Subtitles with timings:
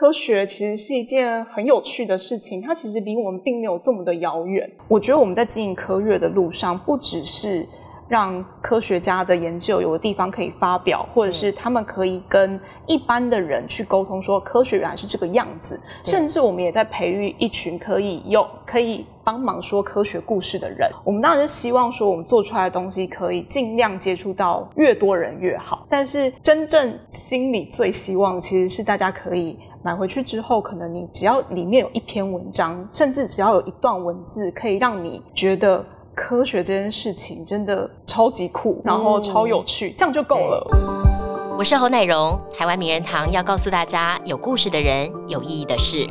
[0.00, 4.66] 科学其实是一件很有趣的事情，它其实离我们并没有这么的遥远。
[4.88, 7.66] 我觉得我们在经营科学的路上，不只是
[8.08, 15.78] 让科学家的研究有个地方可以发表，或者是他们可以跟一般的人去沟通，说科学原来是这个样子。
[16.02, 20.88] 甚至我们也在培育一群可以用可以帮忙说科学故事的人。
[21.04, 25.86] 我们当然是希望说，我们做出来的东西可以尽量接触到越多人越好。
[25.90, 35.84] 但是真正心里最希望，其实是大家可以买回去之后，可能你只要里面有一篇文章，甚至只要有一段文字，可以让你觉得。
[36.12, 40.66] 科学这件事情真的超级酷，然后超有趣，这样就够了。
[41.56, 46.06] 我是侯乃荣，台湾名人堂要告诉大家：有故事的人，有意义的事。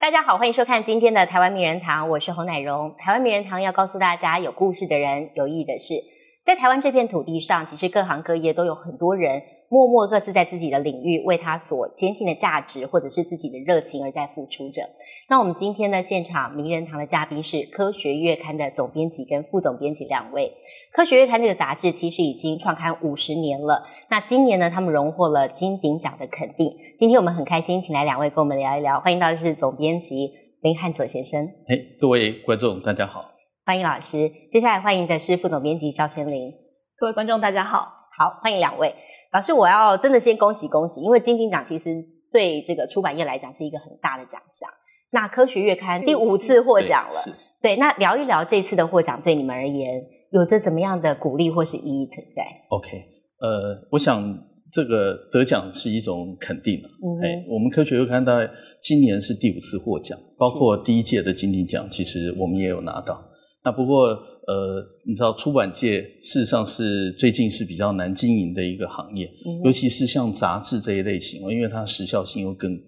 [0.00, 2.92] 大家好，欢迎收看今天的台湾名人堂，我是侯乃荣。
[2.98, 6.02] 台湾名人堂要告诉大家：有故事的人，有意义的事。
[6.44, 9.42] 在台湾这片土地上，其实各行各业都有很多人。
[9.70, 14.82] 默默各自在自己的领域为他所坚信的价值或者是自己的热情而在付出着。
[15.28, 20.54] 那我们今天的现场名人堂的嘉宾是《科学月刊》的总编辑跟副总编辑两位。
[20.94, 23.82] 《科学月刊》这个杂志其实已经创刊五十年了。
[24.10, 26.70] 那今年呢，他们荣获了金鼎奖的肯定。
[26.98, 29.00] 今天我们很开心，请来两位跟我们聊一聊。
[29.00, 31.44] 欢迎到的是总编辑林汉泽先生。
[31.66, 33.33] 哎，各位观众大家好，
[33.66, 34.30] 欢迎老师。
[34.50, 36.52] 接下来欢迎的是副总编辑赵轩林。
[36.98, 37.88] 各位观众大家好。
[38.12, 38.94] 好，欢迎两位
[39.32, 39.54] 老师。
[39.54, 41.90] 我要真的先恭喜恭喜，因为金鼎奖其实
[42.30, 44.68] 对这个出版业来讲是一个很大的奖项。
[45.12, 47.76] 那科学月刊第五次获奖了，对。
[47.76, 49.98] 那聊一聊这次的获奖对你们而言
[50.32, 52.98] 有着怎么样的鼓励或是意义存在？OK，
[53.40, 54.38] 呃，我想
[54.70, 56.88] 这个得奖是一种肯定了。
[57.22, 58.46] 哎，我们科学月刊大概
[58.82, 63.30] 今年是第五次获奖，包括第一届的金鼎奖，其实我们也有拿到。
[63.64, 64.18] 那不过。
[64.46, 69.26] 呃，你知道出版界事实上是最近是比较难经营的一个行业，
[69.64, 72.78] 尤其是像杂志这一类型因为它时效性又更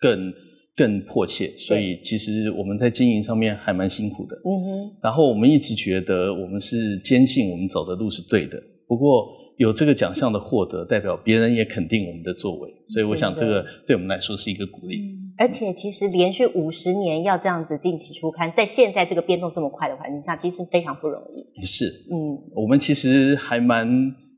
[0.00, 0.32] 更
[0.74, 4.34] 更迫切，所以其实我们在经营上面还蛮辛苦的。
[4.46, 4.96] 嗯哼。
[5.02, 8.58] 然后我们一直觉得我们是坚信我们走的路是对的，
[8.88, 15.02] 不过有这个奖项的获得，代表别人也肯定我们的作为，所以我想这个对我们来说是一个鼓励。
[15.36, 21.60] 而且其实连续五十年要这样子定期出刊，在现在这个变动这么快的环境下，其实非常不容易。
[21.60, 23.88] 是，嗯，我们其实还蛮，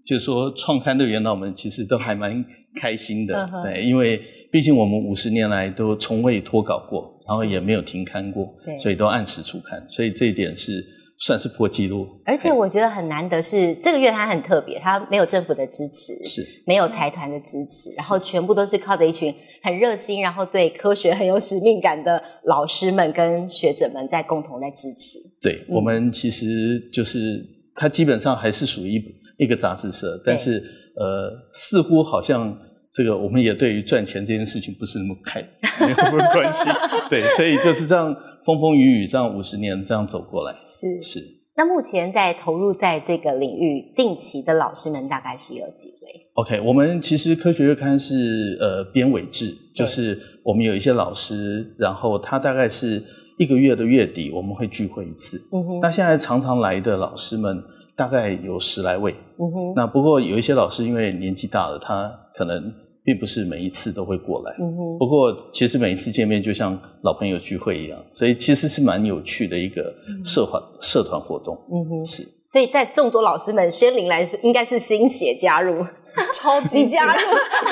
[0.04, 2.44] 就是说创刊的元老们其实都还蛮
[2.80, 4.20] 开心的， 对，因为
[4.50, 10.95] 毕竟我们五十年来都从未脱稿过，然后也没有停刊过，对，所以都按时出刊，所以这一点是。
[11.18, 25.18] 算是破纪录，而且我觉得很难得是这个月它很特别，它没有政府的支持，是没有财团的支持，然后全部都是靠着一群很热心，然后对科学很有使命感的老师们跟学者们在共同在支持。
[25.40, 27.42] 对我们其实就是
[27.74, 29.02] 它基本上还是属于
[29.38, 30.62] 一个杂志社，但是
[30.96, 32.58] 呃，似乎好像
[32.92, 35.40] 这个我们也对于赚钱这件事情不是那么开，
[35.80, 36.68] 没有关系。
[37.08, 38.14] 对，所以就是这样。
[38.46, 41.20] 风风雨雨这样五十年这样走过来，是是。
[41.56, 53.02] 那目前在投入在这个领域定期的老师们大概是有几位？OK，我们其实科学月刊是呃编委制，就是我们有一些老师，然后他大概是
[53.36, 55.38] 一个月的月底我们会聚会一次。
[55.52, 55.80] 嗯哼。
[55.80, 57.58] 那现在常常来的老师们
[57.96, 59.12] 大概有十来位。
[59.38, 59.72] 嗯哼。
[59.74, 62.72] 那不过有一些老师因为年纪大了，他可能。
[63.06, 64.52] 并不是每一次都会过来，
[64.98, 69.94] 不过其实每一次见面就像老朋友聚会一样，所以其实是蛮有趣的一个
[70.24, 71.56] 社团社团活动。
[71.70, 72.26] 嗯哼，是。
[72.48, 75.84] 所以在众多老师们，宣玲来说应该是新血加入，
[76.34, 77.20] 超 级加入，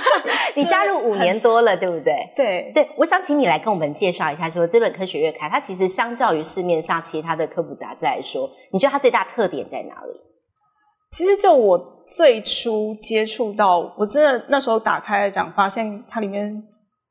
[0.55, 2.15] 你加入五年多了，对不对？
[2.37, 10.21] 对对，我想请你来跟我们介绍一下，说这本科学月刊，它其实相较于市面上其他的科普杂志来说，你觉得它最大特点在哪里？
[11.11, 11.94] 其实就我。
[12.07, 16.63] 最初接触到，我真的那时候打开来讲，发现它里面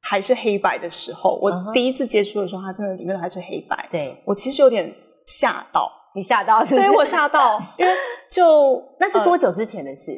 [0.01, 3.87] 还是黑白的时候，我第一次接触的时候，它真的里面还是黑白。
[3.91, 4.93] 对我其实有点
[5.25, 6.63] 吓到，你吓到？
[6.63, 7.91] 对我吓到， 因为
[8.29, 10.11] 就那是多久之前的事？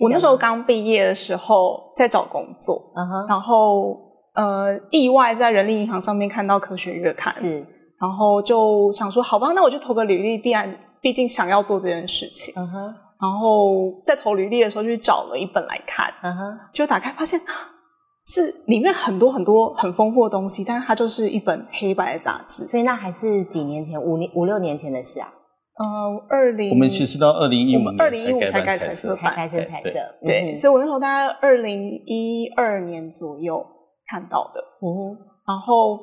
[0.00, 2.82] 我那时候刚毕业的时候在找工作，
[3.28, 3.98] 然后
[4.34, 7.66] 呃意外在人力银行上面看到科学月刊，是，
[7.98, 12.54] 然后就想说好吧，那我就投个履历，必然毕竟想要做这件事情。
[12.56, 12.94] 嗯哼。
[13.20, 17.40] 然后在投履历的时候，就去找了一本来看，嗯哼就打开发现
[18.26, 22.66] 是里面很多很多很丰富的东西，但是它就是一本黑白的杂志。
[22.66, 25.28] 所以那还是几年前，五年五六年前的事啊。
[25.78, 29.98] 呃，二零我们其实到二零一五年，二零一五才改彩色才改成彩色。
[30.24, 33.64] 对，所以我那时候大概二零一二年左右
[34.08, 34.60] 看到的。
[34.82, 35.16] 嗯，
[35.46, 36.00] 然后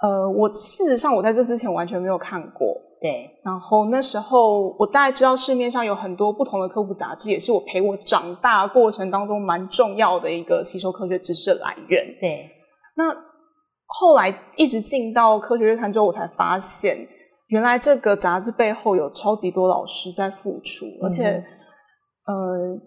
[0.00, 2.80] 呃，我事实上我在这之前完全没有看过。
[3.00, 12.04] 对，然后那时候我大概知道市面上有很多不同的科普杂志，也是我陪我长大过程当中蛮重要的一个吸收科学知识的来源。
[12.20, 12.50] 对，
[12.96, 13.14] 那
[13.86, 17.06] 后来一直进到科学月刊之后，我才发现，
[17.48, 21.44] 原来这个杂志背后有超级多老师在付出，而且，
[22.26, 22.80] 呃，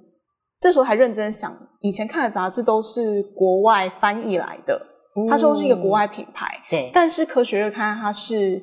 [0.60, 1.50] 这时候还认真想，
[1.80, 4.86] 以前看的杂志都是国外翻译来的，
[5.30, 8.62] 它说是一个国外品牌，对，但是科学月刊它是。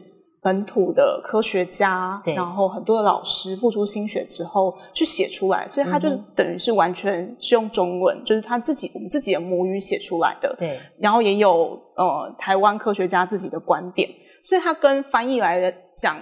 [0.49, 10.57] 本土的科学家，然后很多的老师付出心血之后去写出来，所以他就是等于是完全是用中文，就是他自己我们自己的母语写出来的。
[10.59, 14.09] 对，然后也有呃台湾科学家自己的观点，
[14.43, 16.17] 所以他跟翻译来的讲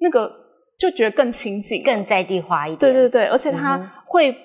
[0.00, 0.28] 那个
[0.76, 2.78] 就觉得更亲近，更在地化一点。
[2.80, 4.36] 对对对，而且他会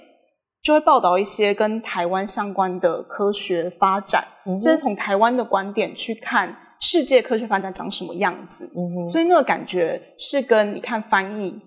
[0.62, 4.24] 就会报道一些跟台湾相关的科学发展，
[4.62, 6.56] 就是从台湾的观点去看。
[6.82, 8.66] 世界科学发展长什么样子？
[8.76, 11.60] 嗯哼，所以那个感觉是跟你看翻译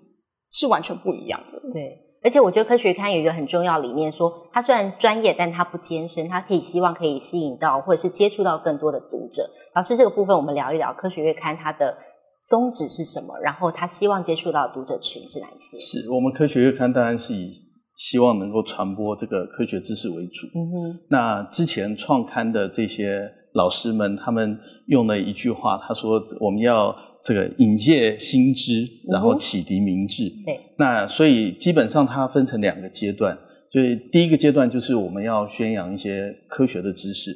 [0.51, 1.59] 是完全不一样的。
[1.71, 9.49] 对，而且我觉得科学刊有一个很重要理念，说它虽然专业，但它不艰深，它可以希望可以吸引到或者是接触到更多的读者。
[9.75, 11.99] 老师，这个部分我们聊一聊科学月刊它的
[12.45, 13.39] 宗旨是什么？
[13.41, 15.79] 然后他希望接触到读者群是哪一些？
[15.79, 17.53] 是我们科学月刊当然是以
[17.97, 20.47] 希望能够传播这个科学知识为主。
[20.55, 24.59] 嗯哼，那之前创刊的这些老师们，他们。
[24.87, 26.95] 用了一句话，他说：“我们要
[27.25, 33.39] 这个引介新知，然后启迪明智。”对，那所以基本上它分成两个阶段，
[33.71, 37.31] 所以第一个阶段就是我们要宣扬一些科学的知识，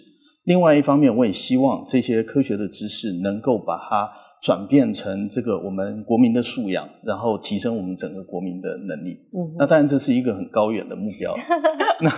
[0.45, 4.11] 另外一方面我也希望这些科学的知识能够把它
[4.43, 9.17] 转变成这个我们国民的素养，然后提升我们整个国民的能力。
[9.33, 11.35] 嗯，那当然这是一个很高远的目标。
[12.03, 12.11] 那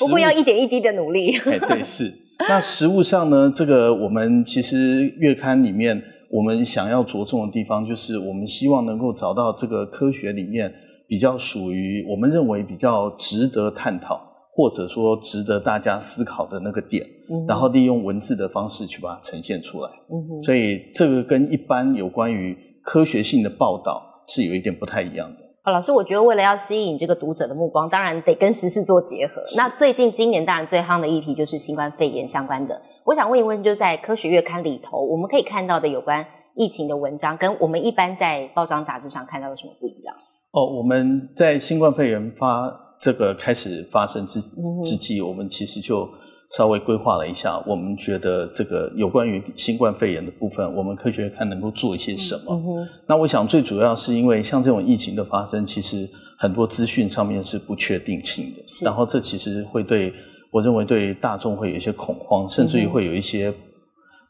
[0.00, 1.34] 不过要一点一滴的努力。
[1.46, 2.12] 哎，对，是。
[2.48, 3.50] 那实物上呢？
[3.52, 6.00] 这个我们其实月刊里面，
[6.30, 10.72] 我们想要着重的地方，就是我们希望能够找到这个科学里面
[11.08, 14.20] 比较属于我们认为比较值得探讨，
[14.54, 17.04] 或者说值得大家思考的那个点，
[17.48, 19.90] 然后利用文字的方式去把它呈现出来。
[20.44, 25.47] 所以这个跟一般有关于科学性的报道是有一点不太一样的。
[25.70, 29.42] 老师，我觉得为了要吸引这个读者的目光，当然得跟时事做结合。
[29.56, 32.80] 那最近今年当然最夯的议题就是新冠肺炎相关的。
[33.04, 36.24] 我想问一问，就在科学月刊里头，我们可以看到的有关
[36.54, 40.14] 疫情的文章，跟我们一般在报章杂志上看到有什么不一样？
[40.52, 44.40] 哦，我们在新冠肺炎发这个开始发生之
[44.84, 46.08] 之际，我们其实就。
[46.56, 52.88] 稍微规划了一下，我们觉得这个有关于新冠肺炎的部分，我们科学看能够做一些什么。
[53.06, 56.08] 那我想最主要是因为像这种疫情的发生，其实
[56.38, 60.12] 很多资讯上面是不确定性的，然后这其实会对
[60.50, 63.52] 我认为对大众会有一些恐慌，甚至于会有一些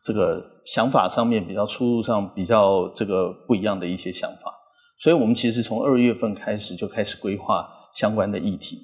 [0.03, 4.53] 这个想法上面比较出入上比较这个不一样的一些想法。
[4.99, 7.69] 所以我们其实从二月份开始就开始规划。
[7.99, 8.79] 相关的议题，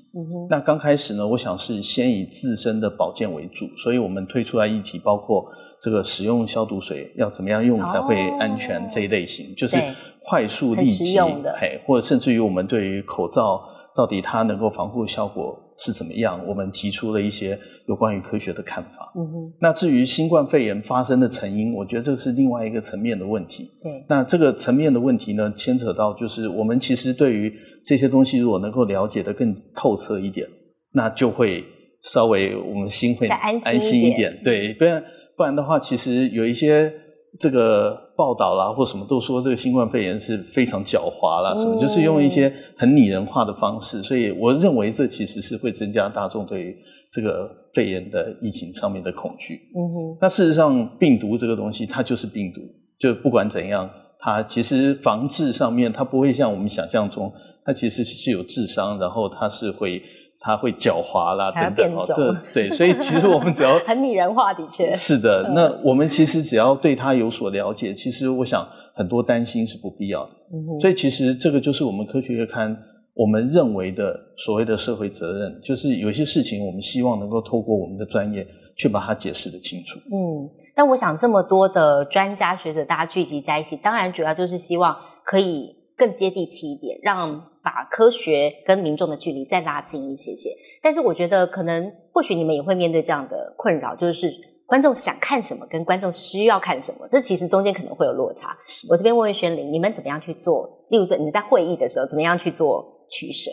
[0.51, 5.47] 那刚开始呢，我想是先以自身的保健为主，所以我们推出来议题包括
[5.81, 9.77] 这个使用消毒水要怎么样用才会安全这一类型，就是
[10.25, 11.17] 快速立即，
[11.61, 13.63] 哎，或者甚至于我们对于口罩
[13.95, 19.13] 到底它能够防护效果是怎么样，我们提出了一些有关于科学的看法。
[19.17, 23.71] 嗯哼，那至于新冠肺炎发生的成因，我觉得这是另外一个层面的问题。
[23.83, 27.53] 对，那这个层面的问题呢，牵扯到就是我们其实对于。
[27.87, 30.49] 这些东西如果能够了解的更透彻一点，
[30.93, 31.63] 那就会
[32.01, 34.41] 稍微我们心会安心一点。
[34.43, 35.05] 对，不然
[35.37, 36.91] 不然的话，其实有一些
[37.39, 46.77] 这个报道啦，或什么都说这个新冠肺炎是非常狡猾啦，什么就是用一些很拟人化的方式，所以我认为这其实是会增加大众对于
[47.11, 49.55] 这个肺炎的疫情上面的恐惧。
[49.77, 50.19] 嗯哼。
[50.21, 52.61] 那事实上，病毒这个东西它就是病毒，
[52.99, 57.33] 就不管怎样，它其实防治上面它不会像我们想象中。
[57.67, 60.03] 它其实是有智商，然后它是会，
[60.45, 65.51] 它会狡猾啦等等哦，这对，所以其实我们只要 很拟人化，的确 是的。
[65.55, 70.31] 那我们其实只要对它有所了解，其实我想很多担心是不必要的。
[70.79, 72.77] 所以其实这个就是我们科学月刊
[73.15, 78.47] 我们认为的所谓的社会责任，就是有些事情我们希望能够透过我们的专业
[78.77, 79.99] 去把它解释的清楚。
[80.13, 80.45] 嗯，
[80.77, 87.54] 但我想这么多的专家学者大家聚集在一起，当然主要就是希望可以更接地气一点，让。
[87.65, 90.51] 把科学跟民众的距离再拉近一些些，
[90.83, 94.31] 但是我觉得可能或许你们也会面对这样的困扰，就是
[94.67, 98.55] 观众想看什么跟观众需要看什么，这其实中间可能会有落差。
[98.91, 100.69] 我这边问问宣玲，你们怎么样去做？
[100.91, 103.51] 例如说你们在会议的时候怎么样去做取舍？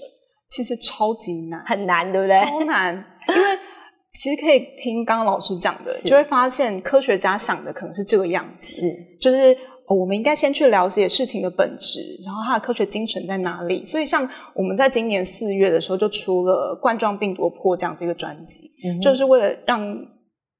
[0.49, 2.37] 其实超级难，很难，对不对？
[2.41, 2.93] 超难，
[3.29, 3.57] 因为
[4.13, 9.57] 其实可以听刚刚老师讲的，就会发现科学家想的可能是这个样子，是就是。
[9.93, 13.83] 我们应该先去了解事情的本质，然后它的科学精神在哪里。
[13.83, 18.69] 所以，像我们在今年四月的时候就出了冠状病毒迫降这个专辑，
[19.01, 19.81] 就是为了让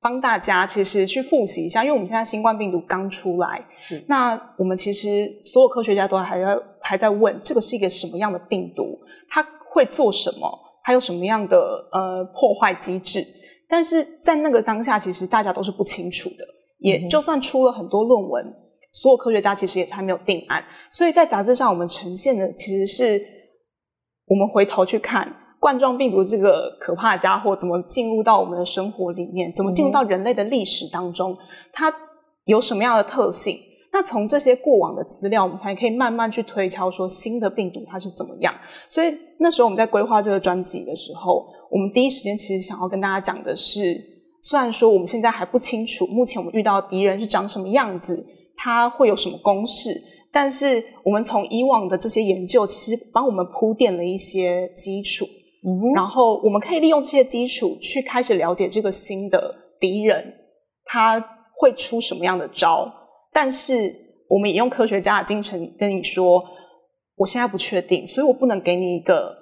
[0.02, 8.98] 帮大家其实去复习一下，因为我们现在新冠病毒刚出来，是那我们其实所有科学家都还在还在问，这个是一个什么样的病毒，
[9.30, 11.58] 它会做什么，它有什么样的
[11.92, 13.24] 呃破坏机制？
[13.70, 16.46] 但是在那个当下，其实大家都是不清楚的，
[16.80, 18.54] 也就算出了很多论文，
[18.94, 20.64] 所有科学家其实也是还没有定案。
[20.92, 23.22] 所以在杂志上，我们呈现的其实是
[24.28, 31.38] 我们回头去看冠状病毒这个可怕的家伙怎么进入到我们的生活里面，怎么进入到人类的历史当中，
[31.72, 31.94] 它
[32.46, 33.58] 有什么样的特性？
[33.94, 38.56] 那从这些过往的资料，我们才可以慢慢去推敲说新的病毒它是怎么样。
[38.88, 44.02] 所以那时候我们在规划这个专辑的时候，我们第一时间其实想要跟大家讲的是，
[44.42, 48.26] 虽然说我们现在还不清楚目前我们遇到的敌人是长什么样子，
[48.64, 49.90] 它会有什么公式，
[50.32, 55.26] 但是我们从以往的这些研究，其实帮我们铺垫了一些基础。
[55.66, 60.32] 嗯，然后我们可以利用这些基础去开始了解这个新的敌人，
[60.86, 61.20] 他
[61.58, 62.88] 会出什么样的招。
[63.34, 63.96] 但是
[64.30, 66.44] 我们也用科学家的精神跟你说，
[67.16, 69.36] 我现在不确定，所以我不能给你一个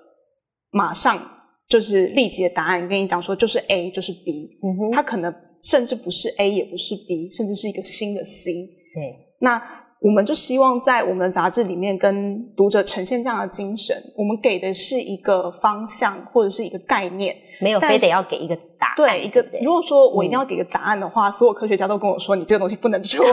[0.71, 1.19] 马上
[1.67, 8.78] 就是立即的答案，跟你讲说就是 A 就是 B，嗯哼，它可能甚至不是 A 也不是 B，甚至是一个新的 C。
[8.93, 9.61] 对，那。
[10.01, 13.93] 我们就希望在我们的杂志里面跟读者呈现这样的精神。
[14.15, 18.93] 我们给的是一个方向或者是一个概念，没有非得要给一个答案。
[18.95, 23.25] 对，一个如果说我一定要给个答案的话，所有科学家都跟我说，你这个东西不能做，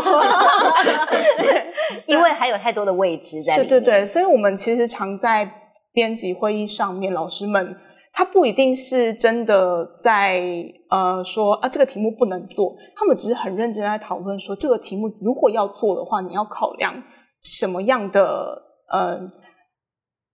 [2.06, 3.58] 因为还有太多的未知在。
[3.58, 4.04] 对，对对。
[4.04, 5.48] 所以我们其实常在
[5.92, 7.76] 编辑会议上面，老师们。
[8.18, 10.42] 他不一定是真的在
[10.88, 16.94] 呃说啊这个题目不能做，他们只是很认真在讨论说这个题目如果要做的话，你要考量
[17.42, 19.20] 什么样的呃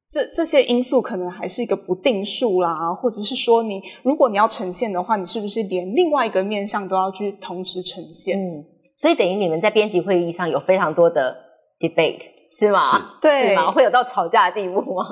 [0.09, 8.39] 这这些因素可能还是一个不定数啦，或者是说你如果你要呈现的话，你是不是连另外一个面向都要去同时呈现？
[8.39, 8.65] 嗯，
[8.97, 11.37] 所以等于你们在编辑会议上有非常多的
[11.81, 13.17] debate 是吗？
[13.21, 13.73] 对，是吗？
[13.73, 15.05] 会有到吵架的地步吗？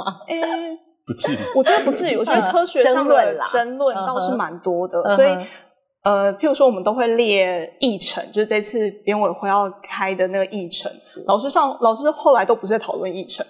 [1.11, 2.17] 不至于， 我觉得不至于。
[2.17, 5.37] 我觉得科学上的争论倒是蛮多的，所以
[6.05, 10.90] 呃，譬如说我们都会列议程，就是这次编委会要开的那个议程。
[11.26, 13.45] 老师上老师后来都不是在讨论议程，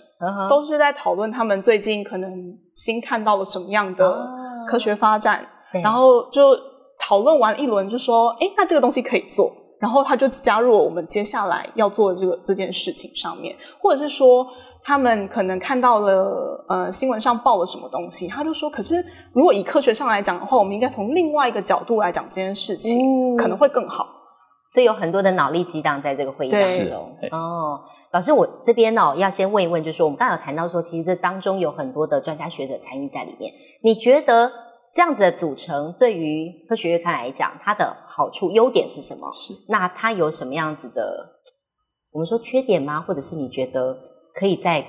[0.49, 4.27] 都是在讨论他们最近可能新看到了什么样的
[4.67, 5.47] 科学发展，
[5.83, 6.57] 然后就
[6.99, 14.47] 讨论完一轮，就说：“哎，那这个东西可以做。”然后他就加入了我们接下来要做的这个这件事情上面，或者是说。
[14.83, 24.07] 他们可能看到了呃新闻上报了什么东西，他就说：可是如果以科学上来讲的话，我们应该从另外一个角度来讲这件事情，可能会更好。
[24.73, 27.17] 所以有很多的脑力激荡在这个会议当中。
[27.33, 27.81] 哦，
[28.13, 33.53] 老师，我这边哦要先问一问，就是我们刚刚有谈到说，其实这当中有很多的专家学者参与在里面。
[33.83, 34.51] 你觉得
[34.95, 39.29] 这样子的组成对于科学月刊来讲，它的好处、优点是什么？
[39.33, 41.27] 是那它有什么样子的？
[42.13, 43.01] 我们说缺点吗？
[43.01, 44.10] 或者是你觉得？
[44.35, 44.85] 可以再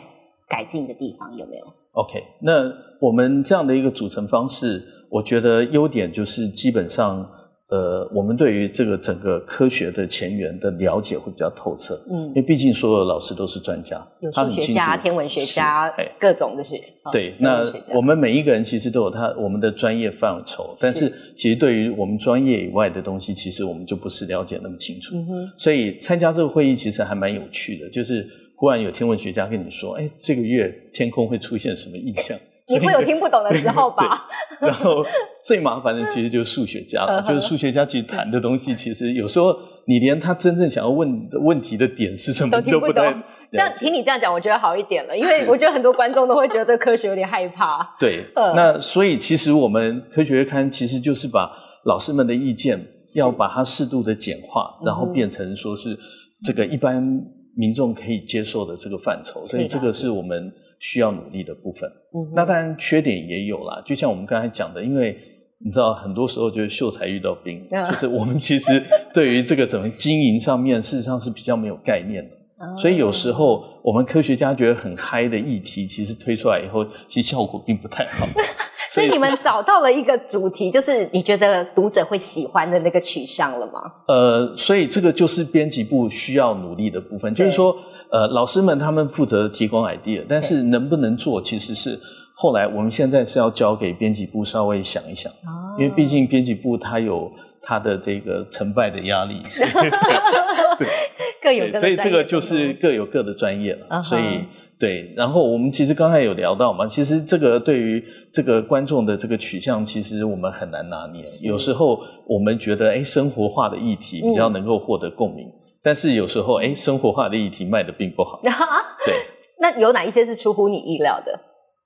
[0.47, 7.29] 改进的地方有没有？OK，那我们这样的一个组成方式，我觉得优点就是基本上，
[7.69, 11.99] 呃，我们对于这个整个科学的前沿的了解会比较透彻。
[12.09, 16.75] 嗯，因为毕竟所有老师都是专家，有数学家、天文学家，各种的是。
[17.11, 25.15] 对，那我们每一个人其实都有他我们的专业范畴，但是其实对于我们专业以外的东西，其实我们就不是了解那么清楚。
[25.15, 28.25] 嗯哼，所以参加这个会议其实还蛮有趣的，就是。
[28.61, 32.37] 忽然有天文学家跟你说：“哎，这个月天空会出现什么异象？”
[32.69, 34.27] 你会有听不懂的时候吧？
[34.61, 35.03] 然后
[35.43, 43.03] 最麻烦的其实就是数学家了，就是数学家其实谈的东西，其实有时候你连他真正想要问的问题的点是什么都听不懂。
[43.51, 47.95] 这样听你这样讲，我觉得好一点了，因为我觉得很多观众都会觉得对科学有点害怕。
[47.99, 51.51] 对，那所以其实我们科学刊其实就是把
[51.85, 52.79] 老师们的意见
[53.15, 55.97] 要把它适度的简化，然后变成说是
[56.43, 57.19] 这个一般。
[57.55, 61.91] 民众可以接受的这个范畴，所以这个是我们需要努力的部分。
[62.33, 65.17] 那当然缺点也有啦，就像我们刚才讲的，因为
[65.63, 72.35] 你知道，很多时候就是秀才遇到兵，就是我们其实对于这个怎么经营上面，事实上是比较没有概念的。
[72.77, 78.27] 所以有时候我们科学家觉得很嗨的议题，其实推出来以后，其实效果并不太好。
[78.93, 83.81] 所以你们找到了一个主题，就是你觉得读者会喜欢的那个取向了吗？
[84.07, 87.75] 呃，所以这个就是编辑部需要努力的部分，就是说，
[88.11, 91.97] 呃，老师们他们负责提供 idea，但是能不能做，其实是
[92.35, 95.31] 后来我们现在是要交给编辑部稍微想一想，
[95.79, 97.31] 因为毕竟编辑部它有
[97.61, 99.41] 它的这个成败的压力。
[99.43, 100.89] 对。
[101.41, 103.99] 各有各的所以这个就是各有各的专业了。
[103.99, 104.43] 所以
[104.81, 111.23] 对，然后我们其实刚才有聊到嘛，其实这个对于这个观众的这个取向，其实我们很难拿捏。
[111.43, 115.45] 有时候我们觉得，哎，生活化的议题比较能够获得共鸣，
[115.83, 118.41] 但是有时候，哎，生活化的议题卖的并不好。
[119.05, 119.13] 对，
[119.61, 121.39] 那有哪一些是出乎你意料的？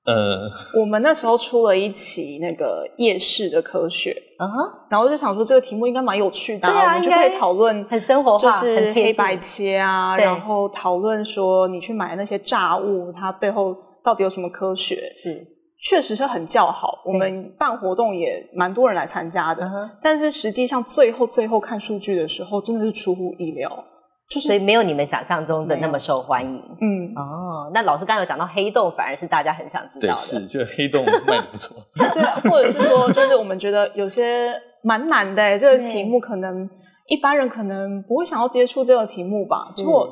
[0.05, 15.07] 呃，我们那时候出了一期那个夜市的科学，嗯哼，然后就想说这个题目应该蛮有趣的、对啊我们就可以讨论很生活化，就是很黑白切啊，然后讨论说你去买的那些炸物，它背后到底有什么科学？
[15.09, 15.43] 是，
[15.81, 19.67] 确实是很叫好，我们办活动也蛮多人来参加的，
[20.03, 23.83] 但是实际上最后最后看数据的时候，真的是出乎意料，
[24.27, 26.61] 就是所以没有你们想象中的那么受欢迎。
[26.81, 30.15] 嗯，哦，那老师刚刚有讲到黑洞，反而是大家很想知道对，的。
[30.15, 31.77] 是，就黑洞卖的不错。
[31.93, 34.51] 对，或者是说，就是我们觉得有些
[34.81, 36.67] 蛮难的、欸，这个题目可能
[37.07, 40.11] 一般人可能不会想要接触这个题目吧，是结果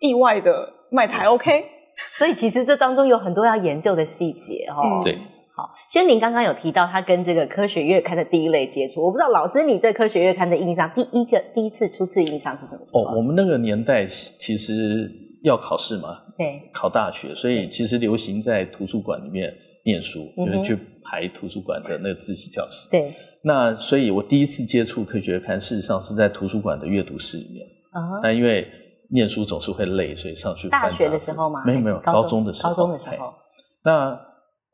[0.00, 1.64] 意外的卖台 OK，
[2.04, 4.82] 所以其实这当中有很多要研究的细节哦。
[4.84, 5.18] 嗯对，
[5.58, 13.06] 好，轩玲刚刚有提到他跟这个科学月刊的第一类接触，我不知道老师你对科学月刊的印象，第一个第一次初次印象是什么时候？
[13.06, 15.10] 哦，我们那个年代其实
[15.42, 19.52] 要考试嘛，对，考大学，所以其实流行在图书馆里面
[19.84, 22.88] 念书，就是去排图书馆的那个自习教室。
[22.88, 23.12] 对，
[23.42, 27.66] 那所以，我第一次接触科学月刊，事实上是在图书馆的阅读室里面。
[27.96, 28.64] 嗯哼，那因为
[29.10, 31.64] 念书总是会累，所以上去翻大学的时候吗？
[31.66, 32.70] 没有没有，高高中的时候。
[32.70, 33.34] 高中的时候，
[33.82, 34.16] 那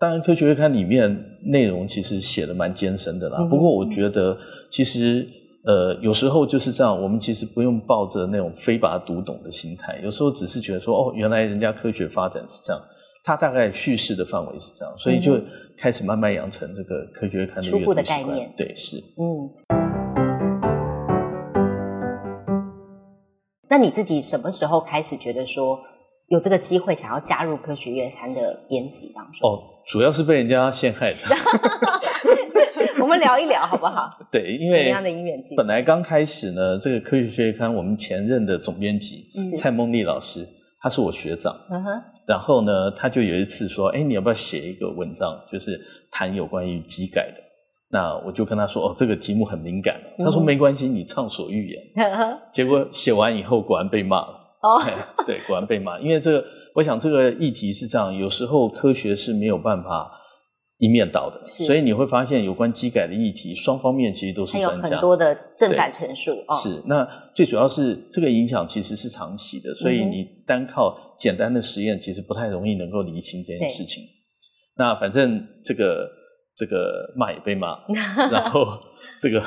[0.04, 3.38] 当然，科学月刊里面内容其实写的蛮艰深的啦。
[3.40, 4.36] 嗯不过我觉得，
[4.70, 5.26] 其实
[5.64, 12.82] 呃，有时候就是这样，我们其实不用抱着那种非把它读懂的心态，有时候只是觉得说，哦，原来人家科学发展是这样，
[13.24, 15.40] 它大概叙事的范围是这样，所以就
[15.78, 18.98] 开始慢慢养成这个科学月刊的初步的概念对，是。
[18.98, 19.48] 嗯。
[23.70, 25.78] 那你自己什么时候开始觉得说
[26.28, 29.50] 有这个机会想要加入科学月刊的编辑当中？
[29.50, 31.18] 哦，主要是被人家陷害的。
[33.02, 34.10] 我们聊一聊好不好？
[34.32, 40.46] 对，因为什么样的因缘际会本来刚开始呢，这个科学月刊我们前任的总编辑、是蔡梦丽老师，
[40.80, 41.54] 他是我学长。
[41.70, 45.78] 嗯哼，然后呢，他就有一次说：“哎，你要不要写一个文章，就是
[46.10, 47.42] 谈有关于机改的？”
[47.92, 51.82] 那我就跟他说：“哦，这个题目很敏感。”他说：“嗯没关系，你畅所欲言。
[52.52, 54.40] 结果写完以后，果然被骂了。
[54.62, 54.80] 哦，
[55.26, 56.44] 对，果然被骂，因为这个，
[56.74, 60.10] 我想这个议题是这样，有时候科学是没有办法
[60.78, 64.68] 一面倒的，所以你会发现有关机改的议题，双方面其实都是还有。
[64.70, 74.02] 很多的正反陈述哦，是，那最主要是这个影响其实是长期的，所以你单靠简单的实验，其实不太容易能够厘清这件事情。
[74.76, 76.10] 那反正这个
[76.56, 77.78] 这个骂也被骂，
[78.32, 78.66] 然后
[79.20, 79.40] 这个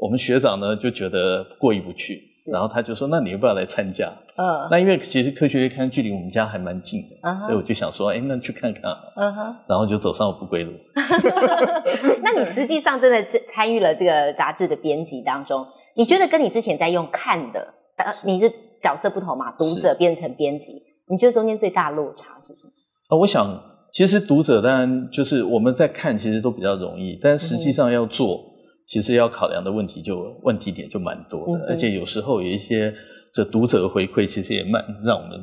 [0.00, 8.84] 我们学长呢就觉得过意不去，然后他就说：“那你要不要来参加？”嗯那因为其实科学月刊距离我们家还蛮近的，嗯所以我就想说：“哎，那去看看。
[9.16, 10.72] 嗯哼。”然后就走上了不归路。
[12.24, 19.52] 那你实际上真的参参与了这个杂志的编辑当中，你觉得跟你之前在用看的，呃你是角色不同嘛？
[19.58, 20.72] 读者变成编辑，
[21.10, 22.72] 你觉得中间最大落差是什么？
[23.14, 23.46] 啊，我想
[23.92, 28.42] 其实读者当然就是我们在看，其实都比较容易，但实际上要做，
[28.90, 32.92] 其实要考量的问题就问题点就蛮多的，嗯而且有时候有一些
[33.32, 35.38] 这读者的回馈，其实也蛮让我们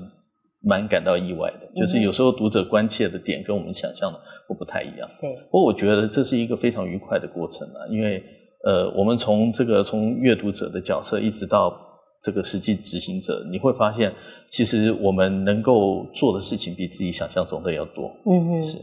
[0.62, 5.10] 蛮感到意外的，就是有时候读者关切的点跟我们想象的会不太一样。
[5.22, 8.22] 对，不过我觉得这是一个非常愉快的过程啊，因为
[8.66, 11.74] 呃，我们从这个从阅读者的角色一直到
[12.22, 14.14] 这个实际执行者，你会发现，
[14.52, 18.12] 其实我们能够做的事情比自己想象中的要多。
[18.26, 18.78] 嗯嗯，是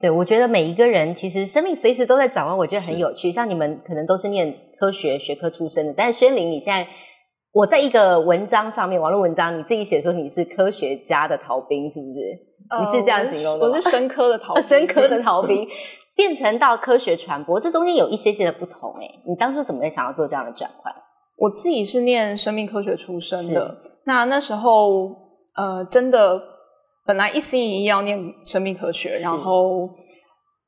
[0.00, 3.30] 对，我觉得每一个人其实生命随时都在转弯，我觉得很有趣。
[3.30, 6.86] 像你们可能都是念科学学科出身的，但是宣玲，你现在
[7.52, 12.20] 我在一个文章上面，网络文章，你自己写说你是科学家的逃兵，是不是？
[12.80, 15.68] 你是这样形容的我是生科的逃兵， 深科的逃兵，
[16.16, 19.10] 变成到科学传播，这中间有一些些的不同、欸。
[19.26, 20.92] 你当初怎么在想要做这样的转换？
[21.36, 25.10] 我自己是念生命科学出身的，那那时候
[25.56, 26.40] 呃，真的
[27.06, 29.90] 本来一心一意要念生命科学，然后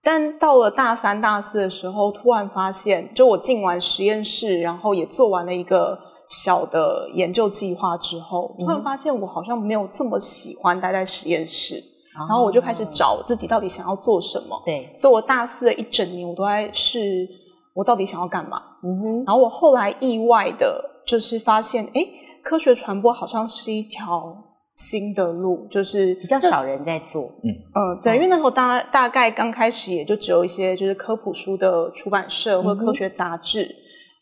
[0.03, 11.83] 但到了大三、大四的时候，突然发现，就我进完实验室，然后也做完了一个小的研究计划之后，突然发现我好像没有这么喜欢待在实验室，
[12.15, 14.61] 然后我就开始找自己到底想要做什么。
[14.65, 17.27] 对，所以我大四的一整年，我都在试
[17.75, 18.63] 我到底想要干嘛。
[18.85, 22.03] 嗯哼，然后我后来意外的，就是发现，哎，
[22.45, 24.37] 科学传播好像是一条
[24.77, 27.49] 新的路，就是比较少人在做，嗯。
[27.75, 33.75] 嗯，对，因为那时候大大概刚开始也就只有一些就是科普书的出版社或者科学杂志，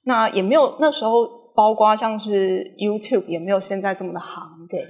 [0.04, 4.84] 那也没有那时候包括像是 YouTube 也没有现在这么的行，对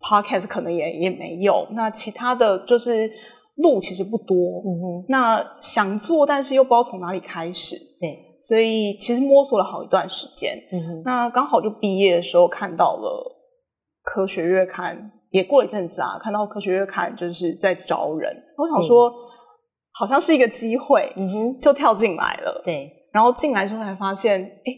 [0.00, 1.66] ，Podcast 可能也也没有。
[1.72, 3.10] 那其他的就是
[3.56, 10.62] 路其实不多，嗯哼，那想做，但是又不知道从哪里开始，对，所以其实摸索了好一段时间。
[10.72, 13.39] 嗯哼，那刚好就毕业的时候看到了
[14.12, 19.08] 科学月刊，也过了一阵子啊，看到科学月刊就是在招人，我想说
[19.92, 22.60] 好像是一个机会，嗯哼，就跳进来了。
[22.64, 24.74] 对，然后进来之后才发现，哎，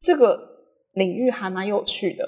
[0.00, 0.36] 这个
[0.94, 2.24] 领域还蛮有趣的。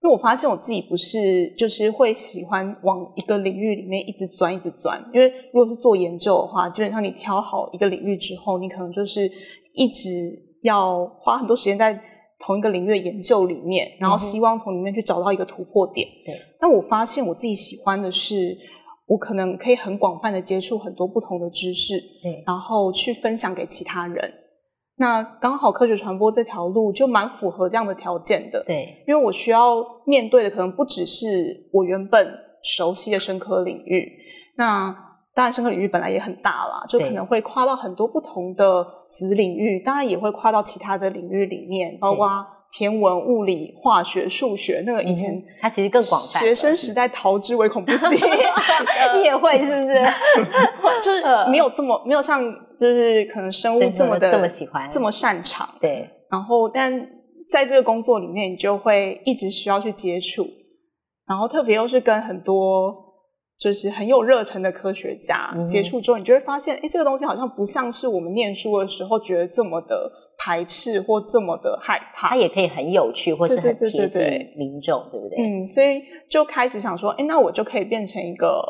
[0.00, 9.28] 因为我发现我自己不是就是会喜欢往一个领域里面一直钻一直钻，因为如果是做研究的话，基本上你挑好一个领域之后，你可能就是
[9.72, 10.08] 一直
[10.62, 11.98] 要花很多时间在
[12.44, 16.06] 同一个领域的研究里面，然后希望从里面去找到一个突破点。
[16.26, 18.54] 对，那我发现我自己喜欢的是，
[19.06, 24.34] 我可能可以很广泛的接触很多不同的知识，对，然后去分享给其他人。
[24.96, 32.28] 那刚好科学传播这条路就蛮符合这样的条件的，对，因为我需要面对的可能不只是我原本
[32.62, 34.08] 熟悉的生科领域，
[34.56, 34.94] 那
[35.34, 42.28] 当然生科领域本来也很大啦，就可能会跨到很多不同的子领域，当然也会跨到其他的领域里面，包括
[42.72, 44.82] 天文、物理、化学、数学。
[44.86, 48.16] 那个以前它其实更广泛，学生时代逃之唯恐不及，
[49.16, 49.94] 你也会是不是？
[51.02, 52.40] 就是没有这么没有像
[52.78, 56.08] 就是可能生物这么的这么喜欢这么擅长，对。
[56.30, 56.92] 然后，但
[57.48, 60.44] 在这个工作里面，你就会一直需要去接触，
[61.28, 62.92] 然后特别又是跟很多
[63.58, 74.22] 就是很有热忱的科学家接触之后，你就会发现，哎，这个东西好像不像是我们念书的时候觉得这么的排斥或这么的害怕，它也可以很有趣或是很贴近
[74.56, 75.38] 民众，对不对？
[75.38, 78.62] 嗯，所以就开始想说，哎，那我就可以变成一个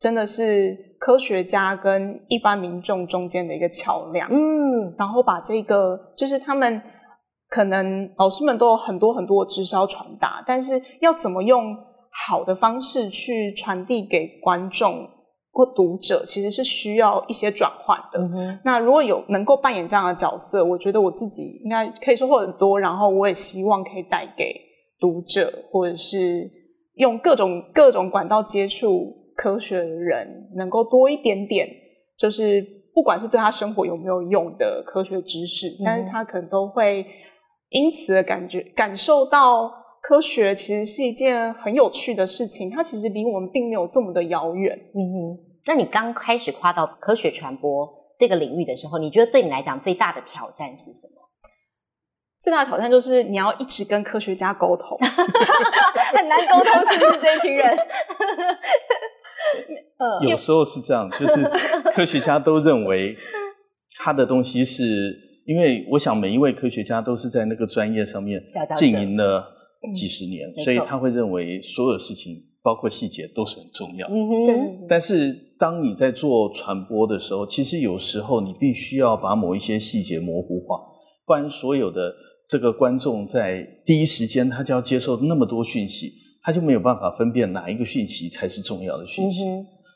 [0.00, 6.80] 真的是科学家跟一般民众中间的一个桥梁，嗯，然后把这个就是他们。
[7.48, 11.76] 可能老师们都有很多很多的知识要传达，但是要怎么用
[12.26, 15.08] 好的方式去传递给观众
[15.52, 18.20] 或读者，其实是需要一些转换的。
[18.64, 24.54] 那如果有能够扮演这样的角色，我觉得我自己应该可以收获很多，然后我也希望可以带给
[24.98, 26.50] 读者，或者是
[26.94, 31.68] 用各种各种管道接触科学的人，能够多一点点，
[32.18, 37.06] 就是不管是对他生活有没有用的科学知识，但是他可能都会。
[37.70, 39.68] 因此的感觉，感受到
[40.06, 44.72] 科学其实是一件很有趣的事情，它其实离我们并没有这么的遥远。
[44.94, 51.26] 嗯哼，那你刚开始跨到科学传播这个领域的时候，你觉得对你来讲最大的挑战是什么？
[52.40, 54.96] 最大的挑战就是你要一直跟科学家沟通，
[56.14, 57.76] 很难沟通，是不是这一群人？
[60.22, 61.42] 有时候是这样，就是
[61.92, 63.16] 科学家都认为
[63.98, 65.24] 他的东西是。
[65.46, 68.42] 因为我想每一位科学家都是在那个专业上面
[68.76, 69.44] 经营了
[69.94, 74.08] 几十年，所以他会认为所有事情，包括细节都是很重要。
[74.08, 74.54] 对。
[74.88, 80.78] 但是当你在做传播的时候，其实有时候你必须要把某一些细节模糊化，
[81.26, 82.12] 不然所有的
[82.48, 89.44] 这个观众在第一时间他就要接受那么多讯息，他就没有办法分辨哪一个讯息才是重要的讯息。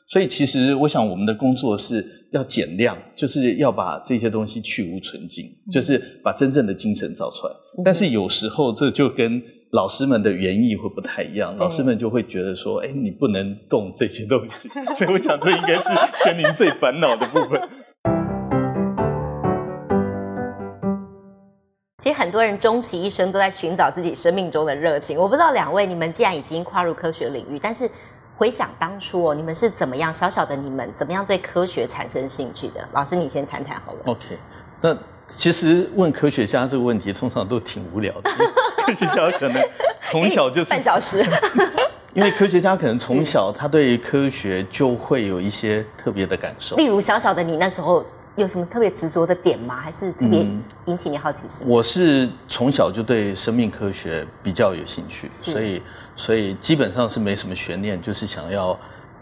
[0.09, 2.17] 所以其实我想我们的工作是。
[2.31, 7.53] 要减量，就是要把这些东西去无存精，就是把真正的精神找出来。
[7.83, 14.67] 但是有时候这就跟老师们的原意会不太一样，老师们就会觉得说：“哎，你不能动这些东西。
[14.93, 15.89] ”所以我想这应该是
[16.21, 17.61] 轩宁最烦恼的部分。
[22.03, 25.17] 其实很多人终其一生都在寻找自己生命中的热情。
[25.17, 27.89] 我不知道两位，你们既然已经跨入科学领域，但是。
[28.37, 30.11] 回想当初哦，你们是怎么样？
[30.11, 32.83] 小小的你们怎么样对科学产生兴趣的？
[32.91, 33.99] 老师，你先谈谈好了。
[34.05, 34.35] OK，
[34.81, 34.97] 那
[35.29, 38.31] 其实问科学家这个问题，通常都挺无聊的。
[38.85, 39.63] 科学家可能
[40.01, 41.23] 从小就是半小时，
[42.13, 46.75] 因为科学家可能从小他对科学就会有一些特别的感受。
[46.75, 49.75] 例如，小小的你那时候有什么特别执着的点吗？
[49.75, 50.45] 还是特别
[50.85, 51.67] 引起你好奇心？
[51.67, 55.81] 我是从小就对生命科学比较有兴趣，所以。
[56.13, 58.77] 所以基本上是没什么悬念，就是想要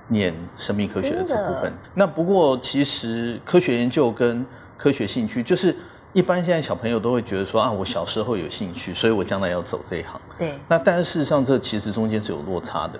[0.07, 1.71] 念生命科学的这部分。
[1.93, 4.43] 那不过其实科学研究跟
[4.75, 5.73] 科学兴趣，就是
[6.13, 10.19] 一般现在小朋友都会觉得说啊，我小时候有兴趣，所以我将来要走这一行。
[10.37, 10.53] 对。
[10.67, 12.99] 那但是事实上，这其实中间是有落差的。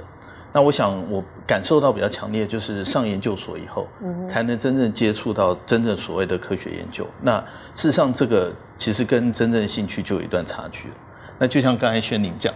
[0.52, 3.88] 那我想我感受到比较强烈，就是上研究所以后，
[4.28, 7.08] 才能真正接触到真正所谓的科学研究。
[7.22, 7.40] 那
[7.76, 10.96] 事实上，这个其实跟真正的兴趣就有一段差距了。
[11.38, 12.54] 那就像刚才轩宁讲。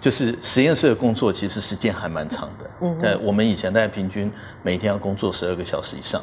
[0.00, 6.22] 就是实验室的工作其实时间还蛮长的，嗯，对，我们以前大概平均每天要工作十二个小时以上，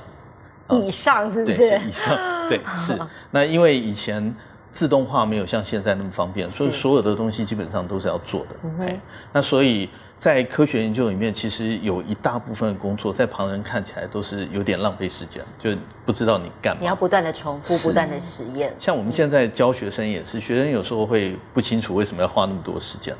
[0.69, 1.57] 以上是不是？
[1.57, 2.17] 对，以上，
[2.49, 2.97] 对， 是。
[3.31, 4.33] 那因为以前
[4.73, 8.85] 自动化没有像现在那么方便，所以所有的东西基本上都是要做的。
[8.85, 8.99] 哎，
[9.33, 15.71] 那所以在科学研究里面，其实有一大部分的工作，在旁人看起来都是有点浪费时间，就
[16.05, 16.79] 不知道你干嘛。
[16.81, 18.73] 你要不断的重复，不断的实验。
[18.79, 23.15] 像我们现在教学生也是，学生有时候会不清楚为什么要花那么多时间，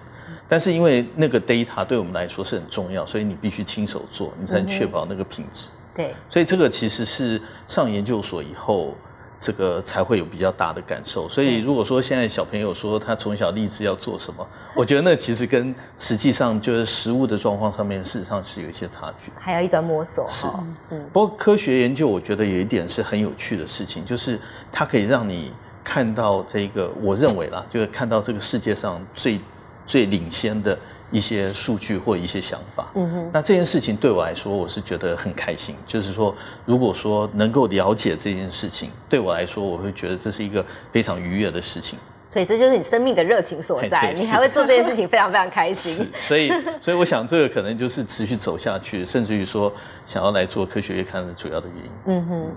[0.50, 5.70] 但是因为那个 data 对我们来说是很重要，所以你必须亲手做，你才能确保那个品质。
[5.98, 8.96] 对，所以这个其实是上研究所以后。
[9.40, 20.28] 这个才会有比较大的感受，所以如果说现在小朋友说他从小立志要做什么，我觉得那其实跟实际上就是实物的状况上面，事实上是有一些差距，还有一段摸索。
[20.28, 20.48] 是，
[20.90, 21.00] 嗯。
[21.14, 24.40] 不过科学研究，我觉得有一点是很有趣的事情，就是
[24.72, 29.40] 它可以让你看到这个，我认为啦，就是看到这个世界上最
[29.86, 30.76] 最领先的。
[31.10, 35.76] 一些数据或一些想法，嗯哼，那这件事情对我来说，我是觉得很开心。
[35.86, 41.98] 就是说，如果说能够了解这件事情，对我来说，我会觉得这是一个非常愉悦的事情。
[42.30, 46.06] 所以这就是你生命的热情所在，你还会做这件事情，非常非常开心。
[46.20, 49.72] 所以，所以我想这个可能就是持续走下去，甚至于说
[50.06, 51.92] 想要来做科学月刊的主要的原因。
[52.08, 52.52] 嗯哼。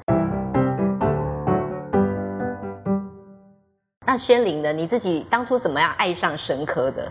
[4.05, 4.73] 那宣玲呢？
[4.73, 7.11] 你自己当初怎么样爱上神科的？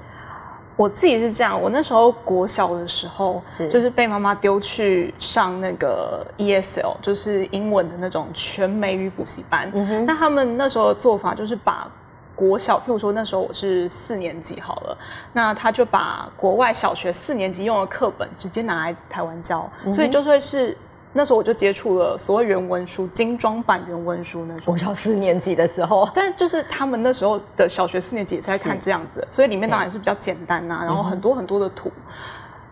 [0.80, 9.70] 我自己是这样，我那时候国小的时候，是就是被妈妈丢去上那个 ESL，就是英文的那种全美语补习班。
[10.06, 11.86] 那他们那时候的做法就是把
[12.34, 14.98] 国小，譬如说那时候我是四年级好了，
[15.34, 20.78] 那他就把国外小学四年级用的课本直接拿来台湾教，所以就会是。
[21.12, 24.72] 那时候我就接触了所谓原文书、精装版原文书那种。
[24.74, 31.92] 我小四年级的时候，但就是他们那时候的小学四年级也在看这样子，所以里面当然是比较简单呐，然后很多很多的图，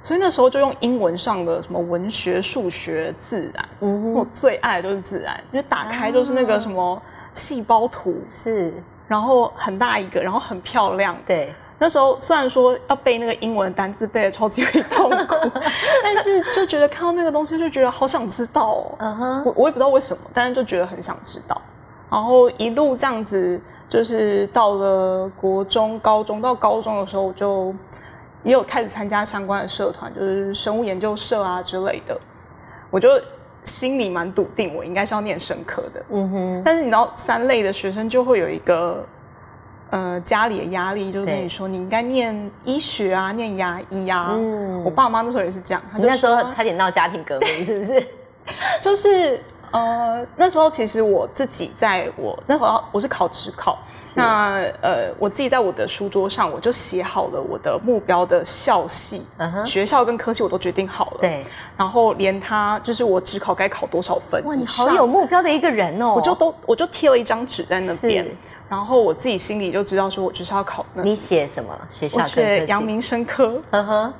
[0.03, 3.67] 所以那时候就用英文上的什么文学、数学、自然，
[4.13, 7.01] 我最爱的就是自然，因为打开就是那个什么
[7.33, 8.71] 细胞图，是，
[9.07, 11.53] 然后很大一个，然后很漂亮，对。
[11.79, 15.35] 那时候虽然说要背那个英文单字背的超级痛苦，
[16.03, 18.95] 但是就觉得看到那个东西就觉得好想知道哦。
[18.97, 21.61] 嗯哼，我我也不知道为什么，但是就觉得很想知道。
[22.09, 27.71] 然后一路这样子，就是到了国中、高中，到高中的时候，我就
[28.43, 32.19] 也有开始参加相关的社团，就是生物研究社啊之类的。
[32.89, 33.09] 我就
[33.65, 36.03] 心里蛮笃定，我应该是要念生科的。
[36.09, 39.05] 嗯哼，但是你知道，三类的学生就会有一个。
[39.89, 44.31] 呃，家里的压力就是跟你说，你应该念医学啊，念牙医啊。
[44.31, 45.81] 嗯，我爸妈那时候也是这样。
[45.95, 48.03] 你那时候差点闹家庭革命，是不是？
[48.81, 53.77] 就是呃，那时候其实我自己在我那会儿我是考职考，
[54.15, 59.25] 那呃，我自己在我的书桌上我就写好了我的目标的校系、
[59.65, 61.17] 学校跟科系我都决定好了。
[61.19, 61.45] 对，
[61.75, 64.41] 然后连他就是我职考该考多少分。
[64.45, 66.13] 哇，你好有目标的一个人哦！
[66.15, 68.25] 我就都我就贴了一张纸在那边。
[68.69, 71.03] 然后我自己心里就知道，说我就是要考那。
[71.03, 72.21] 你写什么学校？
[72.21, 73.61] 我写阳明生科。
[73.71, 74.13] 呵呵。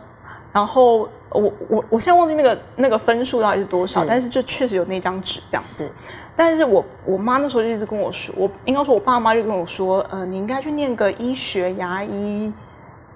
[0.54, 5.92] 然后我我我现在忘记那个那个分数到底是多少，但是就确实有那张纸这样子。
[6.36, 12.52] 但是我我妈那时候就一直跟我说，我应该说我爸妈就跟我说，呃，你应该去念个医学牙医，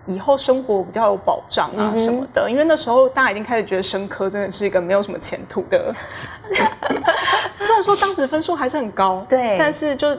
[0.05, 2.51] 以后生活比较有保障啊什么的。
[2.51, 5.91] 因为那时候大家已经开始觉得生科真的是一个没有什么前途的。
[7.61, 10.15] 虽然说当时分数还是很高，对，但是就。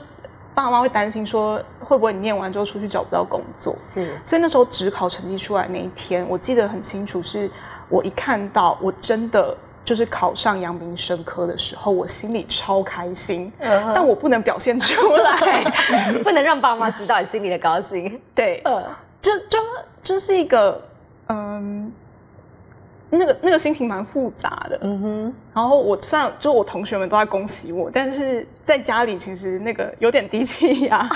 [0.54, 3.74] 爸妈会担心说，会不会你念完之后出去找不到工作？
[3.78, 7.50] 是，所以那时候只考成绩出来那一天，我记得很清楚，是
[7.88, 15.64] 我一看到我真的就是考上阳明生科的时候，我心里超开心，但我不能表现出来，
[16.22, 18.20] 不能让爸妈知道你心里的高兴。
[18.34, 18.84] 对，呃，
[19.20, 19.58] 就就
[20.02, 20.82] 就是一个
[21.28, 21.92] 嗯。
[23.14, 25.34] 那个那个心情蛮复杂的，嗯哼。
[25.52, 31.06] 然后我虽然就我同学们都在恭喜我，但是在家里其实那个有点低气压。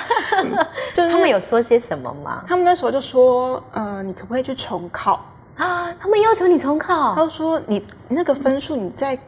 [0.93, 2.45] 就是他们有说些什么吗？
[2.47, 5.25] 他们那时候就说，呃，你可不可以去重考
[5.57, 5.91] 啊？
[5.99, 7.15] 他们要求你重考。
[7.15, 9.19] 他说你那个分数，你再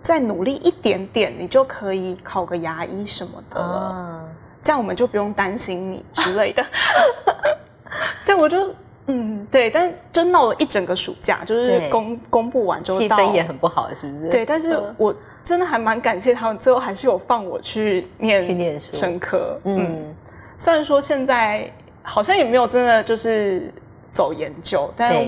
[0.00, 4.24] 再努力一点点，你就可以考个牙医什么的了。
[4.62, 6.64] 这样我们就不用担心你之类的。
[8.24, 8.74] 对，我就。
[9.10, 14.28] 嗯，对，但真闹了一整个暑假，就是公公布完之后，气氛也很不好，是不是？
[14.28, 19.54] 对，但是我真的还蛮感谢他们，最后还是有放我去念去念生科。
[19.64, 20.14] 嗯，
[20.58, 23.72] 虽然说现在好像也没有真的就是
[24.12, 25.26] 走研究，但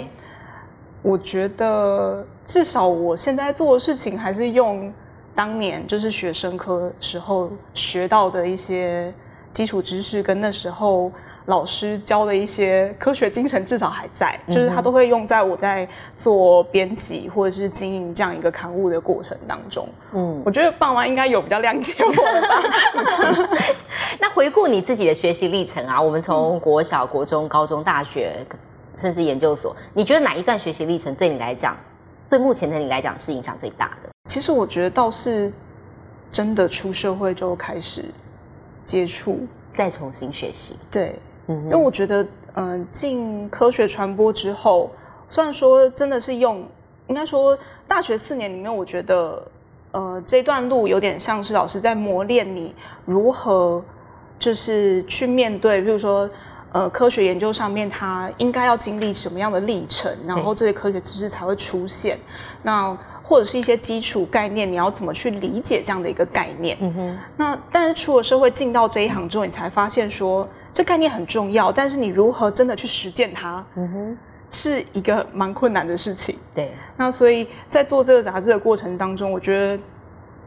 [1.01, 4.93] 我觉得至少我现在做的事情还是用
[5.35, 9.11] 当年就是学生科时候学到的一些
[9.53, 11.11] 基础知识，跟那时候。
[11.47, 19.89] 老师教的一些科学精神至少还在，就是他都会用在我在做编辑或者是经营这样一个刊物的过程当中。
[20.13, 23.59] 嗯，我觉得爸妈应该有比较谅解我吧。
[24.21, 28.45] 那回顾你自己的学习历程啊，我们从国小、国中、高中、大学，
[28.95, 31.77] 甚至研究所，你觉得哪一段学习历程对你来讲，
[32.29, 34.11] 对目前的你来讲是影响最大的？
[34.29, 35.53] 其实我觉得倒是
[36.31, 38.05] 真的出社会就开始
[38.85, 39.41] 接触，
[39.73, 40.77] 再重新学习。
[40.91, 41.15] 对，
[41.65, 44.91] 因为我觉得，嗯，进科学传播之后，
[45.29, 46.65] 虽然说真的是用，
[47.09, 49.43] 应该说大学四年里面，我觉得，
[49.93, 53.83] 呃，这段路有点像是老师在磨练你如何，
[54.39, 56.29] 就是去面对，比如说，
[56.73, 62.17] 呃，科学研究上面它应该要经历什么样的历程，然后这些科学知识才会出现。
[62.63, 66.77] 那或者是一些基础概念，你要怎么去理解这样的一个概念？
[66.81, 67.19] 嗯哼。
[67.37, 73.65] 那但是出了社会进到这一行之后，你才发现说这概念很重要，但是你如何真的去实践它？
[73.75, 74.19] 嗯哼，
[74.51, 76.37] 是一个蛮困难的事情。
[76.55, 76.73] 对。
[76.97, 79.83] 那所以在做这个杂志的过程当中，我觉得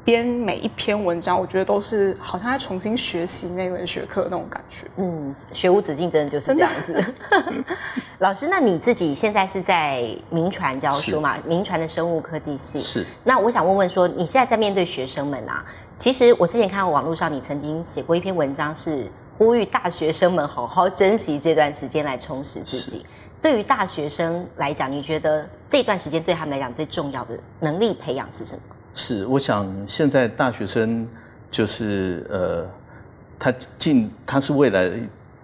[0.06, 4.88] 编每一篇文章，我觉得都是好像在重新学习那门学科那种感觉。
[4.98, 7.14] 嗯，学无止境，真的就是这样子。
[8.20, 11.38] 老师，那你自己现在是在民传教书嘛？
[11.46, 13.06] 民传的生物科技系是。
[13.24, 15.64] 那我想问问说，你现在在面对学生们啊？
[15.96, 19.08] 其实我之前看到网络上，你曾经写过一篇文章，是
[19.44, 23.06] 呼吁大学生们好好珍惜这段时间来充实自己。
[23.42, 28.62] 对于大学生来讲，你觉得这段时间对他们来讲最重要的能力培养是什么？
[28.96, 31.06] 是，我想现在大学生
[31.52, 32.66] 就是呃，
[33.38, 34.90] 他进他是未来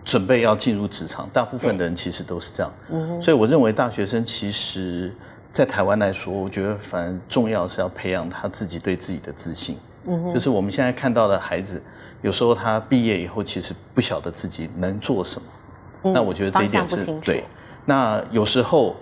[0.06, 2.72] 准备要进入职场，大部分的人其实都是这样。
[2.90, 5.14] 嗯，所以我认为大学生其实，
[5.52, 9.78] 在台湾来说，我觉得反正重要是要培养他自己对自己的自信。
[10.06, 11.82] 嗯，就是我们现在看到的孩子，
[12.22, 16.12] 有时候他毕业以后其实不晓得自己能做什么。
[16.14, 17.44] 那我觉得这一点是对。
[17.86, 18.96] 那有时候。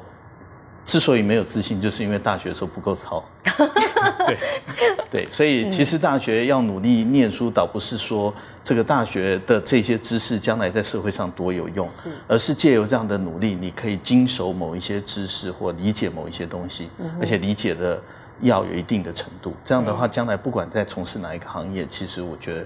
[0.86, 3.21] 之所以没有自信，就是因为大学的时候不够操。
[4.25, 4.38] 对
[5.12, 11.86] 对，所以其实大学要努力念书，倒不是说这个大学的这些知识将来在社会上多有用，
[12.25, 18.01] 而是借由这样的努力，你可以经手某一些知识或理解某一些东西，而且理解的
[18.39, 19.53] 要有一定的程度。
[19.65, 22.65] 这样的话，将来不管在从事哪一个行业，其实我觉得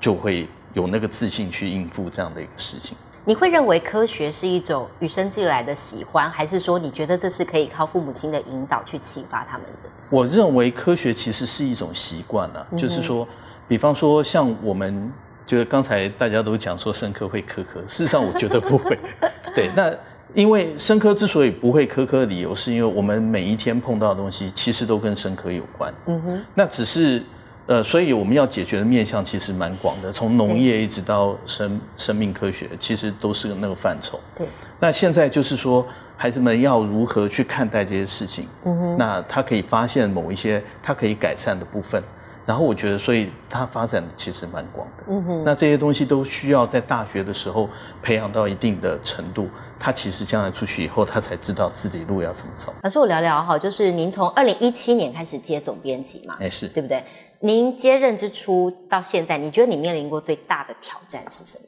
[0.00, 2.96] 就会有那个自信去应付这样的一个事情。
[3.24, 9.90] 你会认为科学是一种与生俱来的喜欢，还是说你觉得这是可以靠父母亲的引导去启发他们的？
[10.08, 13.28] 我认为科学其实是一种习惯了，就是说，
[13.66, 15.12] 比方说像我们，
[15.46, 18.98] 就是刚才大家都讲说生科会科科，事实上我觉得不会。
[19.54, 19.92] 对，那
[20.32, 25.92] 因为生科之所以不会科科的理由，是因为我们每一天碰到的东西其实都跟生科有关。
[26.06, 27.22] 嗯哼，那只是。
[27.68, 34.18] 呃，所以我们要解决的面向其实蛮广的，从农业一直到生生命科学，其实都是那个范畴。
[34.34, 34.48] 对。
[34.80, 38.48] 那现在就是说，孩子们要如何去看待这些事情？
[38.64, 38.96] 嗯哼。
[38.96, 42.02] 那他可以发现某一些他可以改善的部分，
[42.46, 45.04] 然后我觉得，所以他发展其实蛮广的。
[45.10, 45.44] 嗯哼。
[45.44, 47.68] 那这些东西都需要在大学的时候
[48.02, 49.46] 培养到一定的程度，
[49.78, 52.72] 他其实将来出去以后，他才知道自己路要怎么走。
[52.82, 56.38] 老师，我聊聊哈，就是您从二零一七年开始接总编辑嘛？
[56.40, 57.04] 哎，是对不对？
[57.40, 61.64] 您接任之初到现在，你觉得你面临过最大的挑战是什么？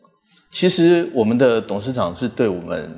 [0.50, 2.90] 其实我们的董事长是对我们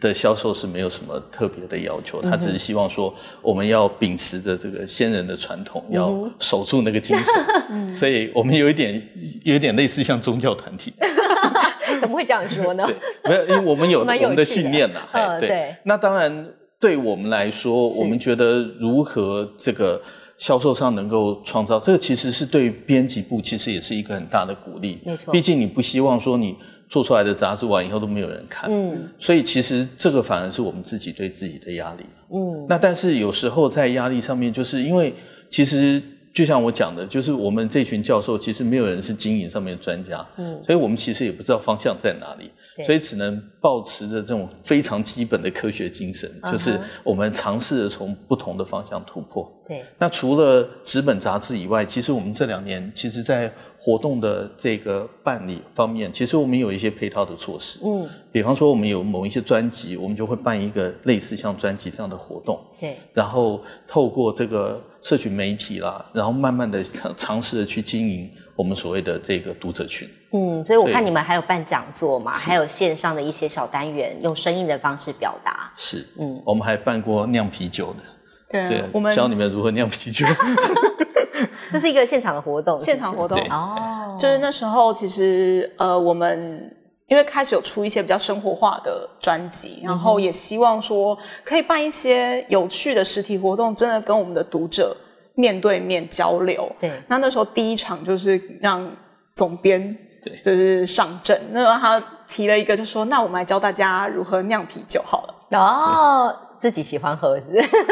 [0.00, 7.94] 的销售是没有什么特别的要求，他只是希望说我们要秉持着这个先人的传统，要守住那个精神。
[7.94, 9.00] 所以我们有一点
[9.44, 10.92] 有一点类似像宗教团体。
[12.00, 12.84] 怎么会这样说呢？
[13.22, 15.00] 没有，因为我们有 我们的信念呐。
[15.38, 16.48] 对，那当然
[16.80, 20.02] 对我们来说，我们觉得如何这个。
[20.38, 25.00] 销售上能够创造，这个其实是对编辑部其实也是一个很大的鼓励。
[25.04, 26.56] 没错，毕竟你不希望说你
[26.88, 28.70] 做出来的杂志完以后都没有人看。
[28.70, 32.04] 嗯，所以其实这个反而是我们自己对自己的压力。
[32.32, 35.12] 嗯，那但是有时候在压力上面，就是因为
[35.50, 36.02] 其实。
[36.34, 42.50] 就像我讲的，就是我们这群教授其实没有人是经营上面的专家，嗯，所以我们其实也不知道方向在哪里，
[42.84, 49.48] 所以只能保持着这种非常基本的科学精神，就是我们尝试着从不同的方向突破。
[49.64, 57.78] 对，那除了纸本杂志以外，其实我们这两年其实，在活动的这个办理方面，其实我们有一些配套的措施。
[57.84, 62.58] 嗯，比方说我们有某一些专辑，我们就会办一个类似像专辑这样的活动。
[62.80, 66.82] 对，然后透过这个社群媒体啦，然后慢慢的
[67.16, 70.08] 尝试的去经营我们所谓的这个读者群。
[70.32, 75.70] 嗯，所以我看你们还有办讲座嘛，还有线上的一些小单元，用声音的方式表达。
[75.76, 80.26] 是，嗯，我们还办过酿啤酒的，对，我们教你们如何酿啤酒。
[81.70, 83.38] 这是一个现场的活动，现场活动。
[83.50, 86.74] 哦，就是那时候其实呃，我们
[87.08, 94.96] 因为开始有出一些比较生活化的专辑，然后也希望说可以办一些有趣的实体活动，真的跟我们的读者
[95.34, 96.68] 面对面交流。
[96.80, 98.90] 对，那那时候第一场就是让
[99.34, 101.40] 总编对就是上阵。
[101.52, 105.58] 那他提了一个，就说那我们来教大家如何酿啤酒好了。
[105.58, 107.48] 哦，自己喜欢喝是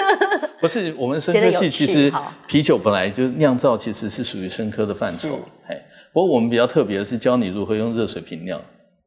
[0.59, 0.91] 不是？
[0.91, 2.13] 不是我们生觉得有科系，其趣实
[2.47, 5.39] 啤酒本来就酿造，其实是属于生科的范是畴。
[5.69, 5.79] 哎，
[6.13, 8.61] 不过我们比较特别的是教你如何用热水瓶酿，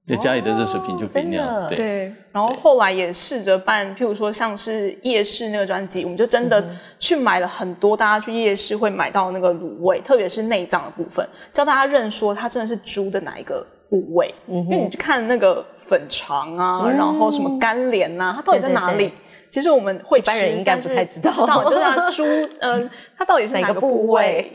[0.08, 1.38] 就家里的热水瓶就可以真的？
[1.38, 1.68] 酿。
[1.68, 6.64] 对，对，然后后来也试着办，譬如说像是夜市那个专辑，我们就真的
[7.00, 19.06] 去买了很多大家去夜市会买到那个卤味，特别是内脏的部分，教大家认说它真的是猪的哪一个部位，嗯因为你去看那个粉肠啊，然后什么干连呐、它到底在哪里？
[19.06, 19.14] 对对
[19.52, 21.32] 其实我们会吃，般人应该但是不太知道。
[21.32, 22.24] 就是它猪，
[22.60, 24.52] 嗯、它到底是哪个部位？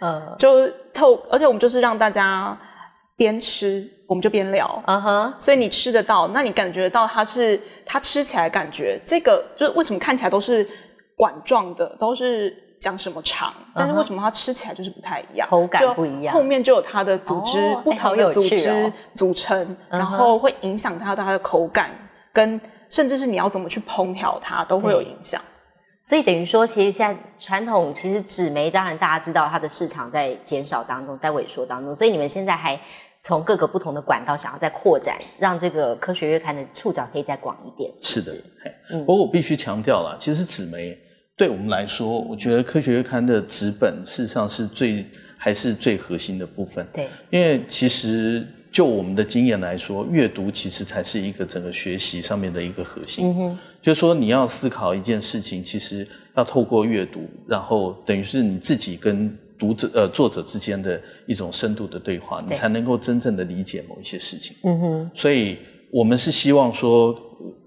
[0.00, 0.36] 嗯。
[0.38, 2.56] 就透，而且我们就是让大家
[3.16, 4.82] 边吃，我们就边聊。
[4.86, 10.68] 嗯哼，所以你吃得到，那你感觉到它是它吃起来感觉这个就是为什么看起来都是
[11.16, 16.34] 管状的，都是讲什么肠，但是为什么它吃起来就是不太一样，口感就不一样。
[16.34, 21.90] 后面就有它的组织、哦不同的组织、组成，然后会影响它的它的口感，
[22.32, 22.60] 跟
[22.90, 25.40] 甚至是你要怎么去烹调它都会有影响。
[26.04, 32.78] 所以等于说，其实现在传统其实纸媒，当然大家知道它的市场在减少当中，在萎缩当中，所以你们现在还
[33.26, 37.92] 从各个不同的管道想要再扩展，让这个科学月刊的触角可以再广一点。
[38.00, 38.38] 是的不。
[38.62, 40.96] 嘿嗯不过我必须强调了，其实纸媒
[41.36, 45.04] 对我们来说，我觉得科学月刊的纸本事实上是最
[45.36, 46.86] 还是最核心的部分。
[46.94, 53.28] 对，因为其实就我们的经验来说，阅读其实才是一个整个学习上面的一个核心。
[53.28, 56.06] 嗯哼就是说你要思考一件事情，其实
[56.36, 64.56] 要透过阅读，然后等于是你自己跟读者呃作者之间的一种深度的对话，你才能够真正的理解某一些事情。
[64.64, 65.58] 嗯哼，所以
[65.90, 67.18] 我们是希望说。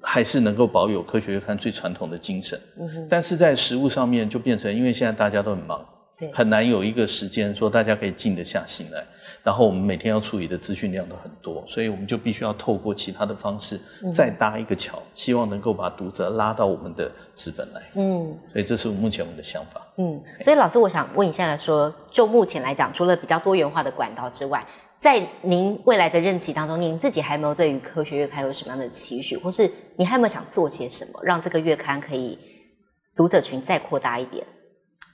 [0.01, 5.85] 还是能够保有科学月刊最传统的精神，嗯但是在实物上面就变成，因为现在大家都很忙，
[6.17, 9.05] 对很难有一个时间说大家可以静得下心来。
[9.43, 13.79] 然后我们每天要处理的资讯量都很多，所以我们就必须要透过其他的方式
[14.13, 17.81] 再搭一个桥，希望能够把读者拉到我们的资本来。
[17.95, 19.81] 嗯所以这是目前我们的想法。
[19.97, 20.21] 嗯。
[20.43, 24.65] 所以老师，我想问一下说，就目前来讲，除了比较多元化的管道之外，
[24.99, 32.37] 在您未来的任期当中，您自己还有没有对于科学月刊有什么样的期许，或是你还有没有想做些什么，让这个月刊可以
[33.15, 34.45] 读者群再扩大一点？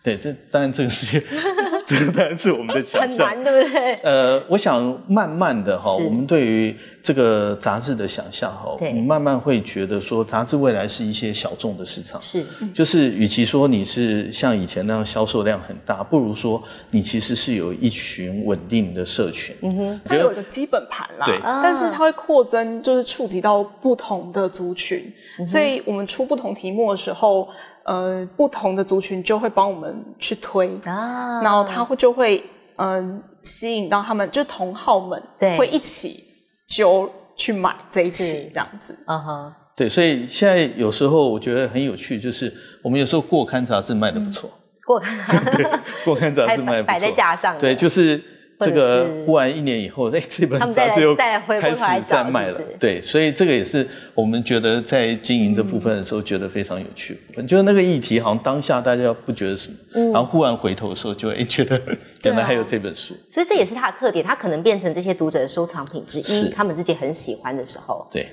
[0.06, 1.20] 对，这当然这个是
[1.84, 3.10] 这个当然是我们的想象。
[3.10, 3.93] 很难，对不对？
[4.03, 12.22] 呃，我想慢慢的哈，我们对于这个杂志的想象哈，我对们慢慢会觉得说，杂志未来是一些小众的市场。
[12.22, 19.56] 是，就是与其说你是像以前那样销售量很大，不如说你其实是有一群稳定的社群。
[19.64, 27.47] 嗯哼，它有一个基本盘啦，对但是它会扩增，就是触及到不同的族群，嗯所以我们出不同题目的时候，
[27.86, 32.44] 呃，不同的族群就会帮我们去推，啊然后他会就会
[32.78, 36.24] 嗯、呃吸引到他们，就是同好们对会一起
[36.68, 37.08] 揪
[37.38, 38.98] 去买这一期这样子。
[39.06, 44.50] 嗯哼，对，所以现在有时候我觉得很有趣，就是我们有时候过刊杂志卖的不错，
[44.84, 45.16] 过看
[46.04, 48.20] 过刊杂志卖的不错，嗯还摆在架上的对，就是
[48.60, 52.62] 这个是忽然一年以后， 哎，这本他们再来杂志又再回过开始头来找在卖了。
[52.80, 57.18] 对，所以这个也是我们觉得在经营这部分的时候觉得非常有趣。
[57.47, 60.12] 就是那个议题好像当下大家不觉得什么，嗯。
[60.12, 61.80] 然后忽然回头的时候就 哎觉得
[62.24, 68.08] 原来还有这本书，所以这也是它的特点，它可能变成这些读者的收藏品之一，他们自己很喜欢的时候。
[68.12, 68.28] 对。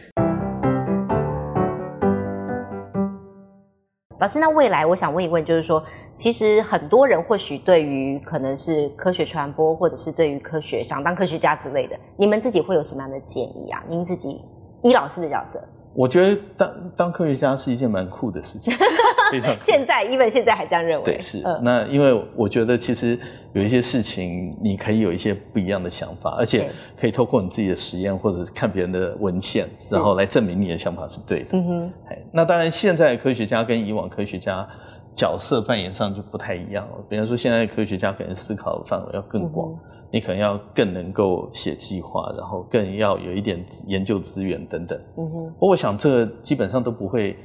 [4.22, 5.82] 老师，那未来我想问一问，就是说，
[6.14, 13.82] 其实很多人或许对于可能是科学传播，或者是对于科学想当科学家之类的，你们自己会有什么样的建议啊？
[13.88, 14.40] 您自己
[14.82, 15.60] 依老师的角色，
[15.94, 18.72] 我觉得当当科学家是一件蛮酷的事情，
[19.30, 21.42] 非常酷现在因为现在还这样认为，对，是。
[21.44, 23.18] 嗯那因为我觉得其实
[23.52, 31.48] 有一些事情，你可以有一些不一样的想法，而且可以透过你自己的实验或者看别人的文献，然后来证明你的想法是对的。
[31.52, 34.66] 嗯哼，哎那当然，现在的科学家跟以往科学家
[35.14, 36.92] 角色扮演上就不太一样了。
[37.08, 39.78] 比方说，现在的科学家可能思考的范围要更广，嗯
[40.12, 44.98] 你可能要更能够写计划，然后更要有一点研究资源等等。
[45.16, 47.36] 嗯哼，不过我想这基本上都不会，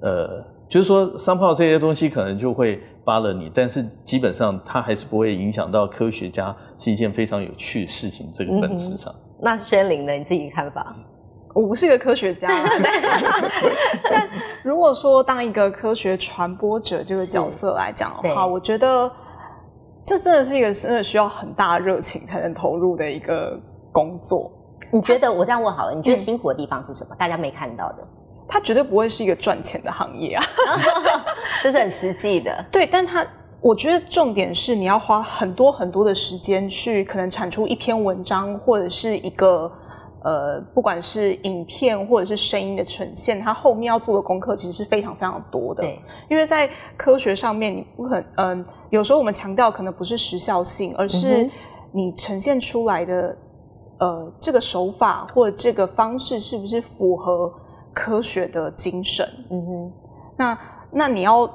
[0.00, 9.14] 呃，就是说商炮这些东西可能就会扒了你，但是基本上它还是不会影响到科学家是一件非常有趣的事情这个本质上。
[9.40, 10.12] 那宣玲呢？
[10.12, 10.96] 你自己看法？
[11.54, 12.48] 我不是一个科学家，
[12.82, 13.50] 但
[14.10, 14.28] 但
[14.62, 19.10] 如果说当一个科学传播者这个角色来讲的话，我觉得
[20.06, 23.58] 这真的是一个真的需要很大的热情才能投入的一个
[23.90, 24.50] 工作。
[24.92, 27.16] 你觉得我这样问好了，你嗯觉得辛苦的地方是什么？
[27.18, 28.06] 大家没看到的，
[28.48, 30.44] 它绝对不会是一个赚钱的行业啊，
[31.62, 32.64] 这是很实际的。
[32.70, 33.26] 对，但它
[33.60, 39.68] 我觉得重点是你要花很多很多的时间去可能产出一篇文章或者是一个
[40.26, 45.84] 呃，不管是影片或者是声音的呈现，它后面要做的功课其实是非常非常多的。
[45.84, 51.48] 对，因为在科学上面，你不可嗯、有时候我们强调可能不是时效性，而是
[51.92, 53.38] 你呈现出来的
[54.00, 57.52] 呃这个手法或者这个方式是不是符合
[57.94, 59.24] 科学的精神。
[59.50, 59.92] 嗯哼，
[60.36, 60.58] 那
[60.90, 61.48] 那你要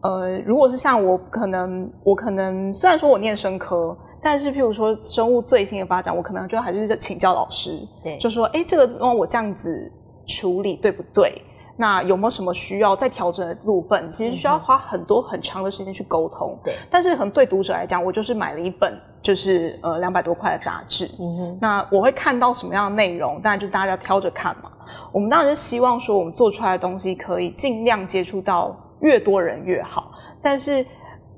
[0.00, 3.96] 呃，如果是像我可能我可能虽然说我念生科，
[4.26, 9.88] 但是譬如说生物最新的发展，我可能就还是请教老师，对，就说哎，这个让我这样子
[10.26, 11.40] 处理对不对？
[11.76, 14.10] 那有没有什么需要再调整的部分？
[14.10, 16.58] 其实需要花很多很长的时间去沟通。
[16.64, 23.40] 对，但是可能对读者来讲，我就是买了一本就是呃两百多块的杂志，嗯哼，那我会看到什么样的内容？
[23.40, 24.72] 当然就是大家要挑着看嘛。
[25.12, 30.10] 我们当然是希望说，我们做出来的东西可以尽量接触到越多人越好。
[30.42, 30.84] 但是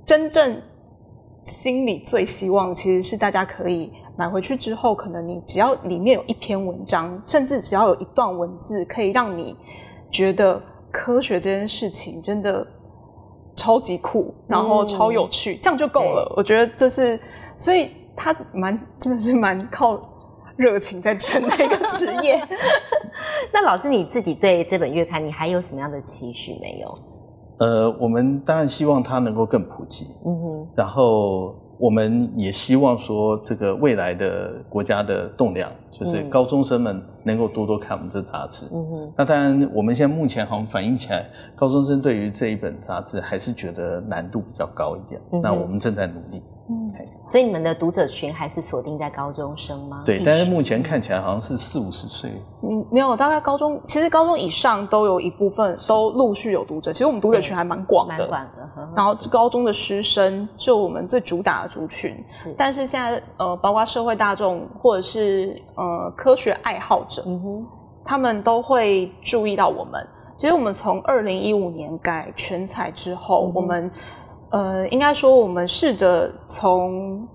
[0.06, 0.58] 真正
[1.48, 9.56] 心里最希望，其实是大家可以买回去之后，可能你只要里面有一篇文章，甚至只要有一段文字，可以让你
[10.10, 12.66] 觉得科学这件事情真的
[13.56, 16.30] 超级酷，然后超有趣，这样就够了。
[16.36, 17.18] 我觉得这是，
[17.56, 19.98] 所以他蛮 真的是蛮靠
[20.56, 22.38] 热情在撑的一个职业。
[23.52, 26.98] 那老师你自己对这本月刊，你还有什么样的期许没有？
[27.58, 38.66] 呃，我们当然希望它能够更普及，嗯哼，然后我们也希望说，这个未来的国家的栋梁，就是高中生们能够多多看我们这杂志。
[38.72, 45.20] 嗯哼，那当然，我们现在目前好像反映起来，高中生对于这一本杂志还是觉得难度比较高一点。
[45.32, 46.42] 嗯那我们正在努力。
[46.70, 46.92] 嗯，
[47.26, 50.02] 所以你们的读者群还是锁定在高中生吗？
[50.04, 52.30] 对，但是目前看起来好像是四五十岁。
[52.62, 56.92] 嗯，没有，大概高中其实高中以上都有一部分都陆续有读者。
[56.92, 58.62] 其实我们读者群还蛮广的，蛮广的。
[58.74, 67.66] 呵呵然后高中的师生是我们最主打的族群，是但是现在呃，包括社会大众或者是呃科学爱好者，嗯哼，
[68.04, 70.06] 他们都会注意到我们。
[70.36, 73.90] 其实我们从二零一五年改全彩之后，嗯我们
[74.50, 77.26] 呃应该说我们试着从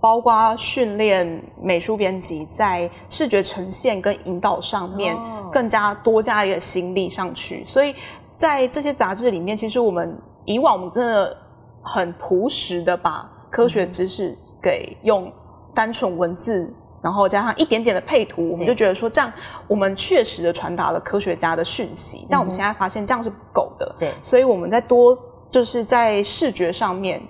[0.00, 5.48] 包括训练美术编辑在视觉呈现跟引导上面哦。
[5.52, 7.94] 更加多加一个心力上去，所以
[8.34, 11.36] 在这些杂志里面，其实我们以往我们真的
[11.82, 15.30] 很朴实的把科学知识给用
[15.74, 19.30] 单纯文字，然后加上一点点的配图，我们就觉得说这样
[19.68, 24.10] 我们确实的传达了科学家的讯息，但我们现在发现这样是不够的，对。
[24.22, 25.14] 所以我们在多
[25.52, 27.22] 就是在视觉上面。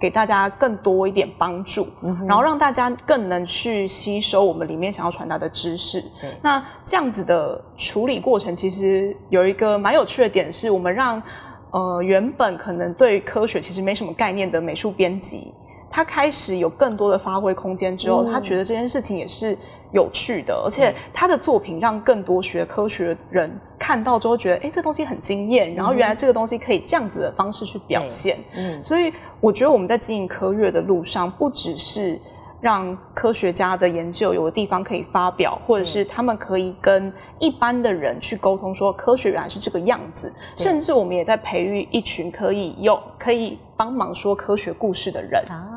[0.00, 1.86] 给大家更多一点帮助，
[2.26, 6.02] 然后让大家更能去吸收我们里面想要传达的知识。
[6.40, 11.22] 那这样子的处理过程，其实有一个蛮有趣的点，是我们让
[11.70, 15.52] 呃原本可能对科学其实没什么概念的美术编辑，
[15.90, 19.54] 他开始有更多的发挥空间之后，嗯他觉得这件事情也是
[19.92, 28.36] 有趣的，而且他的作品让更多学科学的人看到之后，觉得哎，诶这东西很惊艳，然后原来这个东西可以这样子的方式去表现。
[28.56, 32.20] 嗯，所以我觉得我们在经营科学的路上，不只是
[32.60, 40.30] 让科学家的研究有个地方可以发表，或者是他们可以跟一般的人去沟通，说科学原来是这个样子。
[40.56, 45.42] 甚至我们也在培育一群可以用可以帮忙说科学故事的人。
[45.48, 45.69] 啊，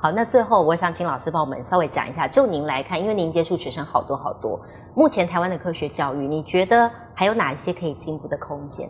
[0.00, 4.60] 好，那最后我想请老师帮我们稍微讲一下，就您来看，因为您接触学生好多好多，
[4.94, 8.88] 目前台湾的科学教育，你觉得还有哪一些可以进步的空间？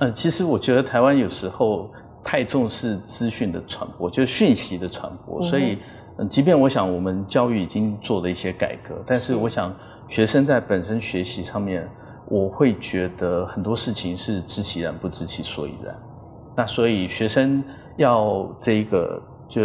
[0.00, 1.90] 嗯，其实我觉得台湾有时候
[2.24, 5.78] 太重视资讯的传播，就是讯息的传播，所以，
[6.18, 9.74] 嗯，即便我想我们教育已经做了一些改革，但是我想
[10.06, 11.88] 学生在本身学习上面，
[12.28, 15.94] 我会觉得很多事情是知其然不知其所以然。
[16.56, 17.62] 那所以学生
[17.96, 19.62] 要这一个就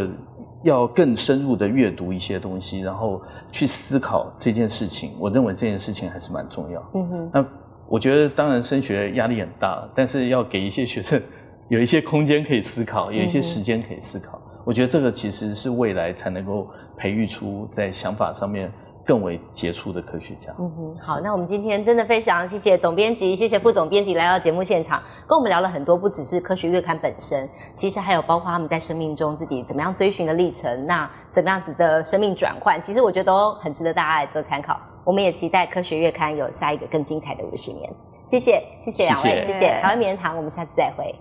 [0.63, 5.11] 要更深入的阅读一些东西，然后去思考这件事情。
[5.19, 6.91] 我认为这件事情还是蛮重要。
[6.95, 7.45] 嗯哼，那
[7.87, 11.21] 我觉得当然升学压力很大，但是要给一些学生
[11.69, 14.41] 有一些空间可以思考，有一些时间可以思考。
[14.65, 18.71] 我觉得这个其实是未来才能够培育出在想法上面
[19.05, 20.53] 更为杰出的科学家。
[20.59, 34.79] 嗯哼，好，那我们今天真的非常谢谢总编辑，谢谢副总编辑来到节目现场，跟我们聊了很多，不只是科学月刊本身，其实还有包括他们在生命中自己怎么样追寻的历程，那怎么样子的生命转换，其实我觉得都很值得大家来做参考。
[35.03, 37.91] 我们也期待科学月刊有下一个更精彩的五十年。
[38.25, 41.13] 谢谢，谢谢两位，谢谢谢台湾名人堂，我们下次再会。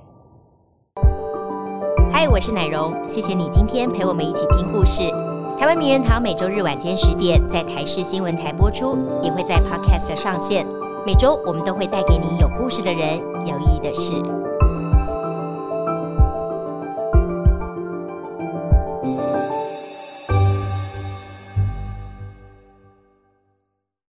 [2.12, 5.31] 嗨，我是奶蓉，谢谢你今天陪我们一起听故事。
[5.58, 10.66] 台湾名人堂每周日晚间十点在台视新闻台播出，也会在 Podcast 上线。
[11.06, 14.41] 每周我们都会带给你有故事的人，有意义的事。